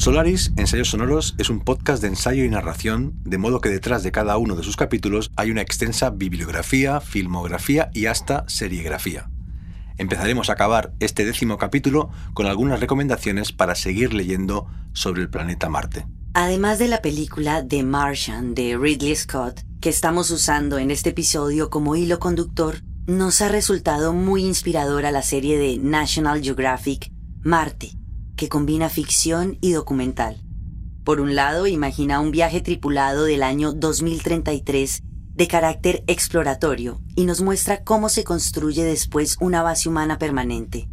Solaris, 0.00 0.50
Ensayos 0.56 0.88
Sonoros, 0.88 1.34
es 1.36 1.50
un 1.50 1.60
podcast 1.60 2.00
de 2.00 2.08
ensayo 2.08 2.42
y 2.42 2.48
narración, 2.48 3.20
de 3.22 3.36
modo 3.36 3.60
que 3.60 3.68
detrás 3.68 4.02
de 4.02 4.10
cada 4.10 4.38
uno 4.38 4.56
de 4.56 4.62
sus 4.62 4.74
capítulos 4.74 5.30
hay 5.36 5.50
una 5.50 5.60
extensa 5.60 6.08
bibliografía, 6.08 7.02
filmografía 7.02 7.90
y 7.92 8.06
hasta 8.06 8.48
serigrafía. 8.48 9.28
Empezaremos 9.98 10.48
a 10.48 10.54
acabar 10.54 10.94
este 11.00 11.26
décimo 11.26 11.58
capítulo 11.58 12.08
con 12.32 12.46
algunas 12.46 12.80
recomendaciones 12.80 13.52
para 13.52 13.74
seguir 13.74 14.14
leyendo 14.14 14.68
sobre 14.94 15.20
el 15.20 15.28
planeta 15.28 15.68
Marte. 15.68 16.06
Además 16.32 16.78
de 16.78 16.88
la 16.88 17.02
película 17.02 17.62
The 17.68 17.82
Martian 17.82 18.54
de 18.54 18.78
Ridley 18.78 19.14
Scott, 19.14 19.66
que 19.82 19.90
estamos 19.90 20.30
usando 20.30 20.78
en 20.78 20.90
este 20.90 21.10
episodio 21.10 21.68
como 21.68 21.94
hilo 21.94 22.18
conductor, 22.18 22.76
nos 23.06 23.42
ha 23.42 23.50
resultado 23.50 24.14
muy 24.14 24.46
inspiradora 24.46 25.12
la 25.12 25.20
serie 25.20 25.58
de 25.58 25.76
National 25.76 26.42
Geographic 26.42 27.12
Marte, 27.42 27.99
que 28.40 28.48
combina 28.48 28.88
ficción 28.88 29.58
y 29.60 29.72
documental. 29.72 30.40
Por 31.04 31.20
un 31.20 31.34
lado, 31.34 31.66
imagina 31.66 32.20
un 32.20 32.30
viaje 32.30 32.62
tripulado 32.62 33.24
del 33.24 33.42
año 33.42 33.74
2033 33.74 35.02
de 35.34 35.46
carácter 35.46 36.02
exploratorio 36.06 37.02
y 37.14 37.26
nos 37.26 37.42
muestra 37.42 37.84
cómo 37.84 38.08
se 38.08 38.24
construye 38.24 38.82
después 38.82 39.36
una 39.42 39.62
base 39.62 39.90
humana 39.90 40.16
permanente. 40.18 40.88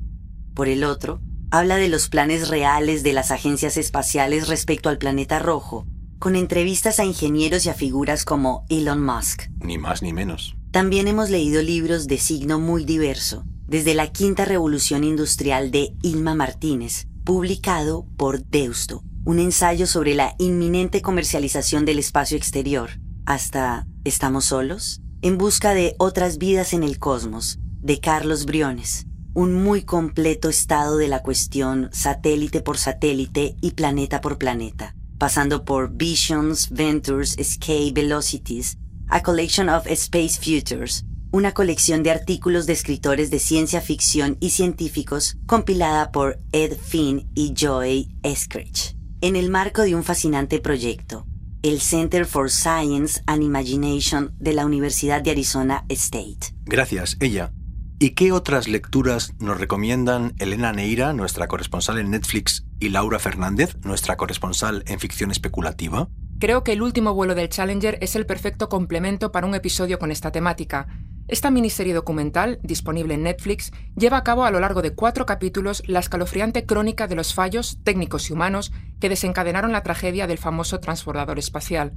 Por 0.54 0.68
el 0.68 0.84
otro, 0.84 1.22
habla 1.50 1.78
de 1.78 1.88
los 1.88 2.10
planes 2.10 2.50
reales 2.50 3.02
de 3.02 3.14
las 3.14 3.32
agencias 3.32 3.78
espaciales 3.78 4.50
respecto 4.50 4.90
al 4.90 4.98
planeta 4.98 5.40
rojo, 5.40 5.88
con 6.20 6.36
entrevistas 6.36 7.00
a 7.00 7.06
ingenieros 7.06 7.66
y 7.66 7.70
a 7.70 7.76
figuras 7.76 8.26
como 8.26 8.66
Elon 8.68 9.02
Musk. 9.02 9.44
Ni 9.62 9.78
más 9.78 10.02
ni 10.02 10.12
menos. 10.12 10.58
También 10.72 11.08
hemos 11.08 11.30
leído 11.30 11.62
libros 11.62 12.08
de 12.08 12.18
signo 12.18 12.60
muy 12.60 12.84
diverso, 12.84 13.46
desde 13.70 13.94
la 13.94 14.12
Quinta 14.12 14.44
Revolución 14.44 15.06
Industrial 15.06 15.72
de 15.72 15.94
Ilma 16.02 16.36
Martínez, 16.36 17.08
publicado 17.28 18.08
por 18.16 18.42
Deusto, 18.42 19.04
un 19.26 19.40
ensayo 19.40 19.86
sobre 19.86 20.16
la 20.16 20.34
inminente 20.38 21.02
comercialización 21.02 21.84
del 21.84 22.00
espacio 22.00 22.38
exterior, 22.38 22.90
hasta 23.26 23.86
¿Estamos 24.06 24.46
solos? 24.46 25.02
En 25.22 25.38
busca 25.38 25.74
de 25.74 25.94
otras 26.00 26.38
vidas 26.38 26.72
en 26.72 26.84
el 26.84 27.00
cosmos, 27.00 27.60
de 27.82 28.00
Carlos 28.00 28.46
Briones, 28.46 29.08
un 29.34 29.54
muy 29.54 29.82
completo 29.82 30.48
estado 30.48 30.96
de 30.96 31.10
la 31.10 31.22
cuestión 31.22 31.90
satélite 31.92 32.62
por 32.62 32.78
satélite 32.78 33.58
y 33.60 33.72
planeta 33.72 34.22
por 34.22 34.38
planeta, 34.38 34.96
pasando 35.18 35.66
por 35.66 35.92
Visions, 35.92 36.70
Ventures, 36.70 37.38
Escape, 37.38 37.92
Velocities, 37.94 38.78
A 39.10 39.22
Collection 39.22 39.68
of 39.68 39.86
Space 39.88 40.40
Futures, 40.40 41.04
una 41.32 41.54
colección 41.54 42.04
de 42.04 42.12
artículos 42.12 42.66
de 42.66 42.74
escritores 42.74 43.30
de 43.32 43.40
ciencia 43.40 43.82
ficción 43.82 44.38
y 44.40 44.52
científicos 44.52 45.38
compilada 45.46 46.12
por 46.12 46.40
Ed 46.52 46.78
Finn 46.78 47.30
y 47.36 47.54
Joy 47.54 48.16
Eskridge, 48.24 48.96
en 49.22 49.36
el 49.36 49.50
marco 49.50 49.82
de 49.82 49.96
un 49.96 50.04
fascinante 50.04 50.60
proyecto, 50.60 51.26
el 51.64 51.82
Center 51.82 52.26
for 52.26 52.50
Science 52.50 53.22
and 53.26 53.44
Imagination 53.44 54.34
de 54.40 54.54
la 54.54 54.66
Universidad 54.66 55.22
de 55.22 55.32
Arizona 55.32 55.86
State. 55.90 56.54
Gracias, 56.66 57.18
ella. 57.20 57.52
¿Y 58.00 58.12
qué 58.12 58.32
otras 58.32 58.68
lecturas 58.68 59.34
nos 59.40 59.60
recomiendan 59.60 60.36
Elena 60.38 60.72
Neira, 60.72 61.14
nuestra 61.14 61.48
corresponsal 61.48 61.98
en 61.98 62.12
Netflix, 62.12 62.64
y 62.80 62.90
Laura 62.90 63.18
Fernández, 63.18 63.76
nuestra 63.84 64.18
corresponsal 64.18 64.84
en 64.86 65.00
ficción 65.00 65.32
especulativa? 65.32 66.08
Creo 66.40 66.64
que 66.64 66.74
el 66.74 66.84
último 66.84 67.16
vuelo 67.16 67.34
del 67.34 67.50
Challenger 67.50 67.98
es 68.00 68.16
el 68.16 68.28
perfecto 68.28 68.70
complemento 68.70 69.32
para 69.32 69.48
un 69.48 69.56
episodio 69.56 69.98
con 69.98 70.12
esta 70.12 70.32
temática. 70.32 70.88
Esta 71.28 71.52
miniserie 71.52 71.94
documental, 71.94 72.60
disponible 72.64 73.14
en 73.14 73.24
Netflix, 73.24 73.72
lleva 73.96 74.18
a 74.18 74.24
cabo 74.24 74.46
a 74.46 74.52
lo 74.52 74.60
largo 74.60 74.82
de 74.82 74.96
cuatro 74.96 75.26
capítulos 75.26 75.84
la 75.86 76.00
escalofriante 76.00 76.66
crónica 76.66 77.08
de 77.08 77.16
los 77.16 77.34
fallos 77.34 77.80
técnicos 77.84 78.30
y 78.30 78.34
humanos 78.34 78.72
que 79.00 79.10
desencadenaron 79.10 79.72
la 79.72 79.84
tragedia 79.84 80.28
del 80.28 80.38
famoso 80.38 80.80
transbordador 80.80 81.38
espacial. 81.38 81.94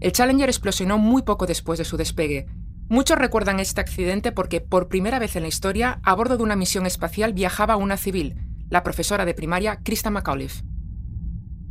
El 0.00 0.12
Challenger 0.12 0.48
explosionó 0.48 0.96
muy 0.96 1.22
poco 1.22 1.46
después 1.46 1.78
de 1.78 1.84
su 1.84 1.96
despegue, 1.96 2.46
Muchos 2.90 3.18
recuerdan 3.18 3.60
este 3.60 3.80
accidente 3.80 4.32
porque 4.32 4.60
por 4.60 4.88
primera 4.88 5.20
vez 5.20 5.36
en 5.36 5.42
la 5.42 5.48
historia, 5.48 6.00
a 6.02 6.12
bordo 6.12 6.36
de 6.36 6.42
una 6.42 6.56
misión 6.56 6.86
espacial 6.86 7.32
viajaba 7.32 7.76
una 7.76 7.96
civil, 7.96 8.34
la 8.68 8.82
profesora 8.82 9.24
de 9.24 9.32
primaria 9.32 9.78
Krista 9.84 10.10
McAuliffe. 10.10 10.64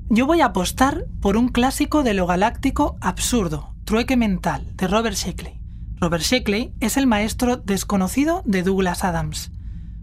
Yo 0.08 0.26
voy 0.26 0.40
a 0.40 0.46
apostar 0.46 1.08
por 1.20 1.36
un 1.36 1.50
clásico 1.50 2.04
de 2.04 2.14
lo 2.14 2.26
galáctico 2.26 2.96
absurdo, 3.02 3.76
Trueque 3.84 4.16
Mental, 4.16 4.66
de 4.78 4.88
Robert 4.88 5.18
Sheckley. 5.18 5.59
Robert 6.02 6.24
Sheckley 6.24 6.74
es 6.80 6.98
el 6.98 7.08
maestro 7.08 7.58
desconocido 7.58 8.42
de 8.46 8.64
Douglas 8.64 9.04
Adams. 9.04 9.52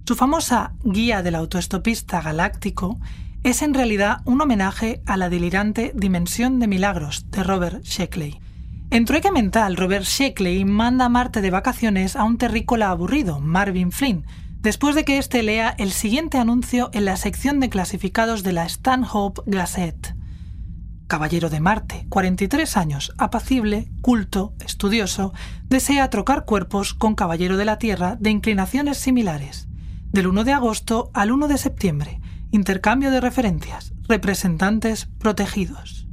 Su 0.07 0.15
famosa 0.15 0.75
Guía 0.85 1.23
del 1.23 1.35
autoestopista 1.35 2.21
galáctico 2.21 2.99
es 3.43 3.63
en 3.63 3.75
realidad 3.75 4.19
un 4.25 4.41
homenaje 4.41 5.03
a 5.07 5.17
la 5.17 5.29
delirante 5.29 5.93
Dimensión 5.95 6.59
de 6.59 6.67
Milagros 6.67 7.31
de 7.31 7.43
Robert 7.43 7.83
Sheckley, 7.83 8.41
en 8.91 9.05
trueque 9.05 9.33
mental, 9.33 9.77
Robert 9.77 10.05
Sheckley 10.05 10.65
manda 10.65 11.07
a 11.07 11.09
Marte 11.09 11.41
de 11.41 11.51
vacaciones 11.51 12.15
a 12.15 12.23
un 12.23 12.39
terrícola 12.39 12.91
aburrido, 12.91 13.41
Marvin 13.41 13.91
Flynn, 13.91 14.25
después 14.61 14.95
de 14.95 15.05
que 15.05 15.19
éste 15.19 15.43
lea 15.43 15.75
el 15.77 15.91
siguiente 15.91 16.39
anuncio 16.39 16.91
en 16.93 17.05
la 17.05 17.17
sección 17.17 17.59
de 17.59 17.69
clasificados 17.69 18.45
de 18.45 18.53
la 18.53 18.65
Stanhope 18.69 19.43
Gazette. 19.47 20.16
Caballero 21.07 21.51
de 21.51 21.61
Marte, 21.61 22.07
43 22.09 22.77
años, 22.77 23.13
apacible, 23.17 23.89
culto, 24.01 24.55
estudioso, 24.65 25.33
desea 25.69 26.11
trocar 26.11 26.45
cuerpos 26.45 26.95
con 26.95 27.15
Caballero 27.15 27.57
de 27.57 27.65
la 27.65 27.79
Tierra 27.79 28.17
de 28.19 28.31
inclinaciones 28.31 28.99
similares. 28.99 29.69
Del 30.11 30.27
1 30.27 30.43
de 30.43 30.53
agosto 30.53 31.11
al 31.15 31.31
1 31.31 31.47
de 31.47 31.59
septiembre, 31.59 32.21
intercambio 32.51 33.13
de 33.13 33.21
referencias, 33.21 33.93
representantes 34.09 35.07
protegidos. 35.19 36.09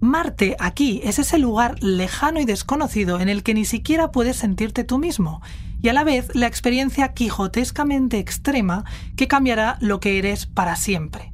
Marte 0.00 0.54
aquí 0.60 1.00
es 1.02 1.18
ese 1.18 1.38
lugar 1.38 1.82
lejano 1.82 2.38
y 2.38 2.44
desconocido 2.44 3.18
en 3.18 3.28
el 3.28 3.42
que 3.42 3.54
ni 3.54 3.64
siquiera 3.64 4.12
puedes 4.12 4.36
sentirte 4.36 4.84
tú 4.84 4.98
mismo, 4.98 5.42
y 5.82 5.88
a 5.88 5.92
la 5.92 6.04
vez 6.04 6.28
la 6.34 6.46
experiencia 6.46 7.14
quijotescamente 7.14 8.18
extrema 8.18 8.84
que 9.16 9.26
cambiará 9.26 9.76
lo 9.80 9.98
que 9.98 10.18
eres 10.18 10.46
para 10.46 10.76
siempre. 10.76 11.33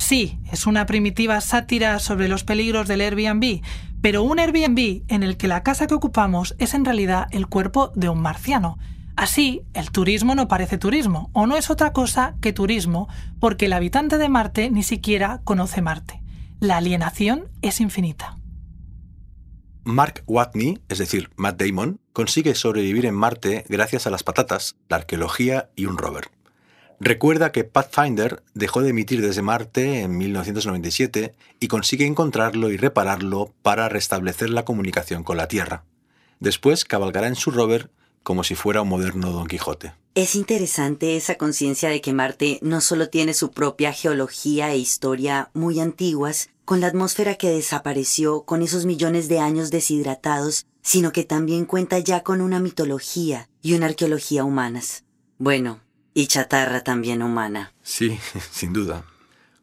Sí, 0.00 0.40
es 0.50 0.66
una 0.66 0.84
primitiva 0.86 1.40
sátira 1.40 2.00
sobre 2.00 2.26
los 2.26 2.42
peligros 2.42 2.88
del 2.88 3.02
Airbnb, 3.02 3.60
pero 4.02 4.24
un 4.24 4.40
Airbnb 4.40 5.04
en 5.06 5.22
el 5.22 5.36
que 5.36 5.46
la 5.46 5.62
casa 5.62 5.86
que 5.86 5.94
ocupamos 5.94 6.56
es 6.58 6.74
en 6.74 6.84
realidad 6.84 7.28
el 7.30 7.46
cuerpo 7.46 7.92
de 7.94 8.08
un 8.08 8.20
marciano. 8.20 8.78
Así, 9.14 9.62
el 9.74 9.92
turismo 9.92 10.34
no 10.34 10.48
parece 10.48 10.78
turismo, 10.78 11.30
o 11.34 11.46
no 11.46 11.56
es 11.56 11.70
otra 11.70 11.92
cosa 11.92 12.34
que 12.40 12.52
turismo, 12.52 13.08
porque 13.38 13.66
el 13.66 13.74
habitante 13.74 14.18
de 14.18 14.28
Marte 14.28 14.70
ni 14.70 14.82
siquiera 14.82 15.42
conoce 15.44 15.82
Marte 15.82 16.20
la 16.60 16.76
alienación 16.76 17.48
es 17.62 17.80
infinita. 17.80 18.36
Mark 19.84 20.22
Watney, 20.26 20.78
es 20.88 20.98
decir, 20.98 21.30
Matt 21.36 21.60
Damon, 21.60 22.00
consigue 22.12 22.54
sobrevivir 22.54 23.06
en 23.06 23.14
Marte 23.14 23.64
gracias 23.68 24.06
a 24.06 24.10
las 24.10 24.22
patatas, 24.22 24.76
la 24.88 24.98
arqueología 24.98 25.70
y 25.74 25.86
un 25.86 25.96
rover. 25.96 26.30
Recuerda 27.02 27.50
que 27.50 27.64
Pathfinder 27.64 28.42
dejó 28.52 28.82
de 28.82 28.90
emitir 28.90 29.22
desde 29.22 29.40
Marte 29.40 30.02
en 30.02 30.18
1997 30.18 31.34
y 31.58 31.68
consigue 31.68 32.04
encontrarlo 32.04 32.70
y 32.70 32.76
repararlo 32.76 33.54
para 33.62 33.88
restablecer 33.88 34.50
la 34.50 34.66
comunicación 34.66 35.24
con 35.24 35.38
la 35.38 35.48
Tierra. 35.48 35.84
Después 36.40 36.84
cabalgará 36.84 37.26
en 37.26 37.36
su 37.36 37.50
rover 37.50 37.90
como 38.22 38.44
si 38.44 38.54
fuera 38.54 38.82
un 38.82 38.90
moderno 38.90 39.32
Don 39.32 39.46
Quijote. 39.46 39.94
Es 40.14 40.34
interesante 40.34 41.16
esa 41.16 41.36
conciencia 41.36 41.88
de 41.88 42.02
que 42.02 42.12
Marte 42.12 42.58
no 42.60 42.82
solo 42.82 43.08
tiene 43.08 43.32
su 43.32 43.50
propia 43.50 43.94
geología 43.94 44.70
e 44.70 44.76
historia 44.76 45.50
muy 45.54 45.80
antiguas, 45.80 46.50
con 46.66 46.82
la 46.82 46.88
atmósfera 46.88 47.36
que 47.36 47.48
desapareció 47.48 48.42
con 48.42 48.60
esos 48.60 48.84
millones 48.84 49.28
de 49.28 49.38
años 49.38 49.70
deshidratados, 49.70 50.66
sino 50.82 51.12
que 51.12 51.24
también 51.24 51.64
cuenta 51.64 51.98
ya 51.98 52.22
con 52.22 52.42
una 52.42 52.60
mitología 52.60 53.48
y 53.62 53.72
una 53.72 53.86
arqueología 53.86 54.44
humanas. 54.44 55.04
Bueno, 55.38 55.80
y 56.14 56.26
chatarra 56.26 56.82
también 56.82 57.22
humana. 57.22 57.72
Sí, 57.82 58.18
sin 58.50 58.72
duda. 58.72 59.04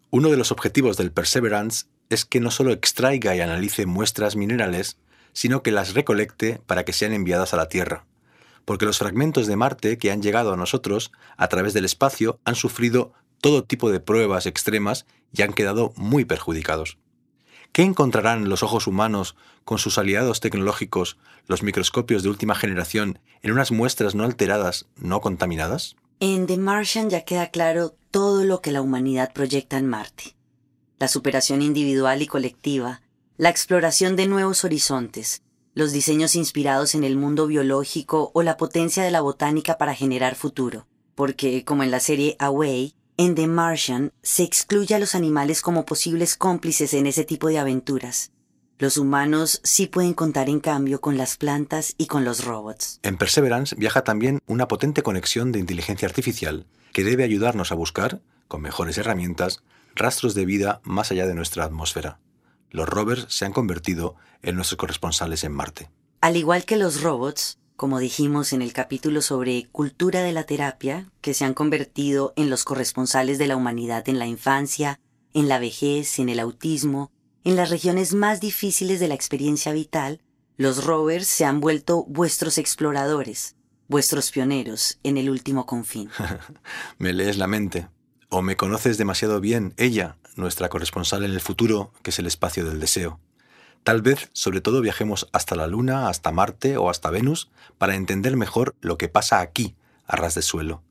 Uno 0.09 0.29
de 0.29 0.37
los 0.37 0.51
objetivos 0.51 0.97
del 0.97 1.11
Perseverance 1.11 1.85
es 2.09 2.25
que 2.25 2.39
no 2.39 2.51
solo 2.51 2.71
extraiga 2.71 3.35
y 3.35 3.41
analice 3.41 3.85
muestras 3.85 4.35
minerales, 4.35 4.97
sino 5.33 5.61
que 5.61 5.71
las 5.71 5.93
recolecte 5.93 6.61
para 6.65 6.85
que 6.85 6.93
sean 6.93 7.13
enviadas 7.13 7.53
a 7.53 7.57
la 7.57 7.69
Tierra 7.69 8.05
porque 8.67 8.85
los 8.85 8.97
fragmentos 8.97 9.47
de 9.47 9.55
Marte 9.55 9.97
que 9.97 10.11
han 10.11 10.21
llegado 10.21 10.51
a 10.51 10.57
nosotros 10.57 11.13
a 11.37 11.47
través 11.47 11.73
del 11.73 11.85
espacio 11.85 12.41
han 12.43 12.55
sufrido 12.55 13.13
todo 13.39 13.63
tipo 13.63 13.89
de 13.89 14.01
pruebas 14.01 14.45
extremas 14.45 15.05
y 15.31 15.41
han 15.43 15.53
quedado 15.53 15.93
muy 15.95 16.25
perjudicados. 16.25 16.97
¿Qué 17.71 17.83
encontrarán 17.83 18.49
los 18.49 18.63
ojos 18.63 18.85
humanos 18.85 19.37
con 19.63 19.77
sus 19.77 19.97
aliados 19.97 20.41
tecnológicos, 20.41 21.17
los 21.47 21.63
microscopios 21.63 22.23
de 22.23 22.29
última 22.29 22.55
generación, 22.55 23.19
en 23.41 23.53
unas 23.53 23.71
muestras 23.71 24.15
no 24.15 24.25
alteradas, 24.25 24.85
no 24.97 25.21
contaminadas? 25.21 25.95
En 26.19 26.47
The 26.47 26.57
Martian 26.57 27.11
ya 27.11 27.21
queda 27.21 27.51
claro 27.51 27.95
todo 28.09 28.43
lo 28.43 28.59
que 28.59 28.71
la 28.71 28.81
humanidad 28.81 29.31
proyecta 29.33 29.77
en 29.77 29.85
Marte. 29.85 30.35
La 30.97 31.07
superación 31.07 31.61
individual 31.61 32.23
y 32.23 32.25
colectiva, 32.25 33.03
la 33.37 33.49
exploración 33.49 34.15
de 34.15 34.25
nuevos 34.25 34.63
horizontes, 34.63 35.43
los 35.75 35.91
diseños 35.91 36.33
inspirados 36.33 36.95
en 36.95 37.03
el 37.03 37.17
mundo 37.17 37.45
biológico 37.45 38.31
o 38.33 38.41
la 38.41 38.57
potencia 38.57 39.03
de 39.03 39.11
la 39.11 39.21
botánica 39.21 39.77
para 39.77 39.93
generar 39.93 40.33
futuro, 40.33 40.87
porque, 41.13 41.63
como 41.63 41.83
en 41.83 41.91
la 41.91 41.99
serie 41.99 42.35
Away, 42.39 42.95
en 43.17 43.35
The 43.35 43.45
Martian 43.45 44.11
se 44.23 44.41
excluye 44.41 44.95
a 44.95 44.99
los 44.99 45.13
animales 45.13 45.61
como 45.61 45.85
posibles 45.85 46.35
cómplices 46.35 46.95
en 46.95 47.05
ese 47.05 47.25
tipo 47.25 47.47
de 47.47 47.59
aventuras. 47.59 48.31
Los 48.79 48.97
humanos 48.97 49.59
sí 49.63 49.87
pueden 49.87 50.13
contar 50.13 50.49
en 50.49 50.59
cambio 50.59 51.01
con 51.01 51.17
las 51.17 51.37
plantas 51.37 51.95
y 51.97 52.05
con 52.07 52.25
los 52.25 52.45
robots. 52.45 52.99
En 53.03 53.17
Perseverance 53.17 53.75
viaja 53.75 54.03
también 54.03 54.39
una 54.47 54.67
potente 54.67 55.01
conexión 55.01 55.51
de 55.51 55.59
inteligencia 55.59 56.07
artificial 56.07 56.67
que 56.93 57.03
debe 57.03 57.23
ayudarnos 57.23 57.71
a 57.71 57.75
buscar, 57.75 58.21
con 58.47 58.61
mejores 58.61 58.97
herramientas, 58.97 59.63
rastros 59.95 60.35
de 60.35 60.45
vida 60.45 60.79
más 60.83 61.11
allá 61.11 61.25
de 61.25 61.33
nuestra 61.35 61.63
atmósfera 61.63 62.19
los 62.71 62.87
rovers 62.87 63.25
se 63.29 63.45
han 63.45 63.53
convertido 63.53 64.15
en 64.41 64.55
nuestros 64.55 64.77
corresponsales 64.77 65.43
en 65.43 65.51
Marte. 65.51 65.89
Al 66.21 66.35
igual 66.35 66.65
que 66.65 66.77
los 66.77 67.01
robots, 67.01 67.59
como 67.75 67.99
dijimos 67.99 68.53
en 68.53 68.61
el 68.61 68.73
capítulo 68.73 69.21
sobre 69.21 69.67
cultura 69.71 70.21
de 70.21 70.31
la 70.31 70.43
terapia, 70.43 71.09
que 71.21 71.33
se 71.33 71.45
han 71.45 71.53
convertido 71.53 72.33
en 72.35 72.49
los 72.49 72.63
corresponsales 72.63 73.37
de 73.37 73.47
la 73.47 73.55
humanidad 73.55 74.07
en 74.09 74.19
la 74.19 74.27
infancia, 74.27 74.99
en 75.33 75.47
la 75.47 75.59
vejez, 75.59 76.19
en 76.19 76.29
el 76.29 76.39
autismo, 76.39 77.11
en 77.47 77.55
las 77.55 77.69
regiones 77.69 78.13
más 78.13 78.41
difíciles 78.41 78.99
de 78.99 79.07
la 79.07 79.13
experiencia 79.13 79.71
vital, 79.71 80.19
los 80.57 80.83
rovers 80.83 81.27
se 81.27 81.45
han 81.45 81.61
vuelto 81.61 82.03
vuestros 82.03 82.57
exploradores, 82.57 83.55
vuestros 83.87 84.31
pioneros 84.31 84.99
en 85.03 85.15
el 85.15 85.29
último 85.29 85.65
confín. 85.65 86.09
Me 86.97 87.13
lees 87.13 87.37
la 87.37 87.47
mente. 87.47 87.87
O 88.27 88.41
me 88.41 88.57
conoces 88.57 88.97
demasiado 88.97 89.39
bien, 89.39 89.73
ella, 89.77 90.17
nuestra 90.35 90.67
corresponsal 90.67 91.23
en 91.23 91.31
el 91.31 91.39
futuro, 91.39 91.93
que 92.01 92.09
es 92.09 92.19
el 92.19 92.25
espacio 92.25 92.65
del 92.65 92.81
deseo. 92.81 93.21
Tal 93.85 94.01
vez, 94.01 94.29
sobre 94.33 94.59
todo, 94.59 94.81
viajemos 94.81 95.29
hasta 95.31 95.55
la 95.55 95.67
Luna, 95.67 96.09
hasta 96.09 96.33
Marte 96.33 96.75
o 96.75 96.89
hasta 96.89 97.11
Venus 97.11 97.49
para 97.77 97.95
entender 97.95 98.35
mejor 98.35 98.75
lo 98.81 98.97
que 98.97 99.07
pasa 99.07 99.39
aquí, 99.39 99.77
a 100.05 100.17
ras 100.17 100.35
de 100.35 100.41
suelo. 100.41 100.83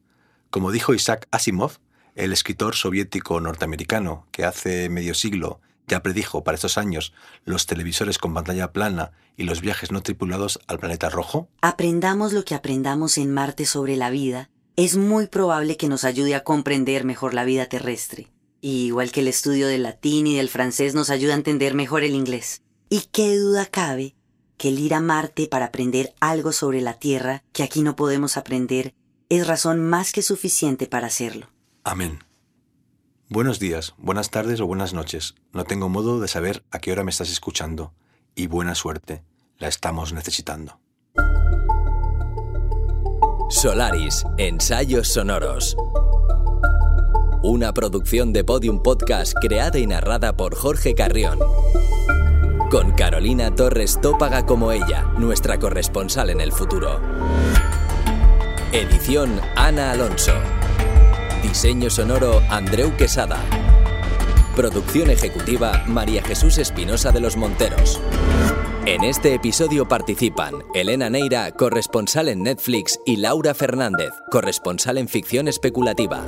Como 0.49 0.73
dijo 0.73 0.95
Isaac 0.95 1.29
Asimov, 1.31 1.73
el 2.15 2.33
escritor 2.33 2.77
soviético 2.77 3.39
norteamericano 3.43 4.27
que 4.31 4.47
hace 4.47 4.89
medio 4.89 5.13
siglo 5.13 5.61
ya 5.87 6.03
predijo 6.03 6.45
para 6.45 6.57
estos 6.57 6.79
años 6.79 7.13
los 7.45 7.67
televisores 7.67 8.19
con 8.19 8.35
pantalla 8.35 8.73
plana 8.73 9.13
y 9.37 9.45
los 9.45 9.61
viajes 9.61 9.93
no 9.93 10.03
tripulados 10.03 10.61
al 10.67 10.79
planeta 10.79 11.09
rojo? 11.09 11.49
Aprendamos 11.61 12.33
lo 12.33 12.45
que 12.45 12.55
aprendamos 12.55 13.19
en 13.19 13.33
Marte 13.33 13.67
sobre 13.67 13.97
la 13.97 14.11
vida, 14.11 14.51
es 14.77 14.97
muy 14.97 15.27
probable 15.27 15.77
que 15.77 15.89
nos 15.89 16.05
ayude 16.05 16.35
a 16.35 16.45
comprender 16.45 17.05
mejor 17.05 17.33
la 17.33 17.45
vida 17.45 17.67
terrestre. 17.67 18.29
Y 18.61 18.87
igual 18.87 19.11
que 19.11 19.21
el 19.21 19.29
estudio 19.29 19.69
del 19.69 19.83
latín 19.83 20.27
y 20.27 20.37
del 20.37 20.49
francés 20.49 20.95
nos 20.95 21.09
ayuda 21.09 21.33
a 21.33 21.37
entender 21.37 21.75
mejor 21.75 22.05
el 22.05 22.15
inglés. 22.15 22.63
¿Y 22.89 23.09
qué 23.13 23.37
duda 23.37 23.67
cabe 23.67 24.15
que 24.59 24.69
el 24.69 24.79
ir 24.79 24.95
a 24.95 25.01
Marte 25.01 25.47
para 25.47 25.67
aprender 25.67 26.15
algo 26.21 26.53
sobre 26.53 26.81
la 26.81 26.95
Tierra 26.95 27.43
que 27.53 27.63
aquí 27.63 27.83
no 27.83 27.97
podemos 27.97 28.37
aprender 28.37 28.95
es 29.29 29.47
razón 29.47 29.81
más 29.81 30.13
que 30.13 30.23
suficiente 30.23 30.87
para 30.87 31.07
hacerlo? 31.07 31.49
Amén. 31.85 32.26
Buenos 33.29 33.59
días, 33.59 33.95
buenas 33.99 34.31
tardes 34.31 34.61
o 34.61 34.69
buenas 34.69 34.95
noches. 34.95 35.35
No 35.53 35.65
tengo 35.65 35.89
modo 35.89 36.21
de 36.21 36.29
saber 36.29 36.63
a 36.71 36.79
qué 36.79 36.93
hora 36.93 37.03
me 37.03 37.11
estás 37.11 37.29
escuchando. 37.29 37.93
Y 38.37 38.47
buena 38.47 38.77
suerte. 38.77 39.25
La 39.59 39.67
estamos 39.67 40.13
necesitando. 40.13 40.79
Solaris, 43.51 44.25
ensayos 44.39 45.09
sonoros. 45.09 45.77
Una 47.43 47.75
producción 47.75 48.33
de 48.33 48.45
Podium 48.45 48.81
Podcast 48.81 49.35
creada 49.41 49.81
y 49.81 49.89
narrada 49.89 50.37
por 50.37 50.55
Jorge 50.55 50.95
Carrión. 50.95 51.41
Con 52.71 52.93
Carolina 52.93 53.53
Torres 53.53 54.01
Tópaga 54.01 54.47
como 54.47 54.71
ella, 54.71 55.03
nuestra 55.19 55.59
corresponsal 55.59 56.31
en 56.31 56.41
el 56.41 56.53
futuro. 56.53 57.01
Edición 58.73 59.41
Ana 59.57 59.91
Alonso. 59.91 60.33
Diseño 61.49 61.91
sonoro 61.91 62.43
Andreu 62.51 62.97
Quesada. 62.97 63.39
Producción 64.57 65.11
ejecutiva 65.11 65.85
María 65.87 66.21
Jesús 66.21 66.59
Espinosa 66.59 67.13
de 67.13 67.21
los 67.21 67.37
Monteros. 67.37 68.01
En 68.85 69.05
este 69.05 69.33
episodio 69.33 69.87
participan 69.87 70.55
Elena 70.75 71.09
Neira, 71.09 71.53
corresponsal 71.53 72.29
en 72.31 72.43
Netflix, 72.43 72.99
y 73.07 73.19
Laura 73.19 73.55
Fernández, 73.55 74.11
corresponsal 74.29 74.99
en 74.99 75.07
ficción 75.07 75.47
especulativa. 75.47 76.25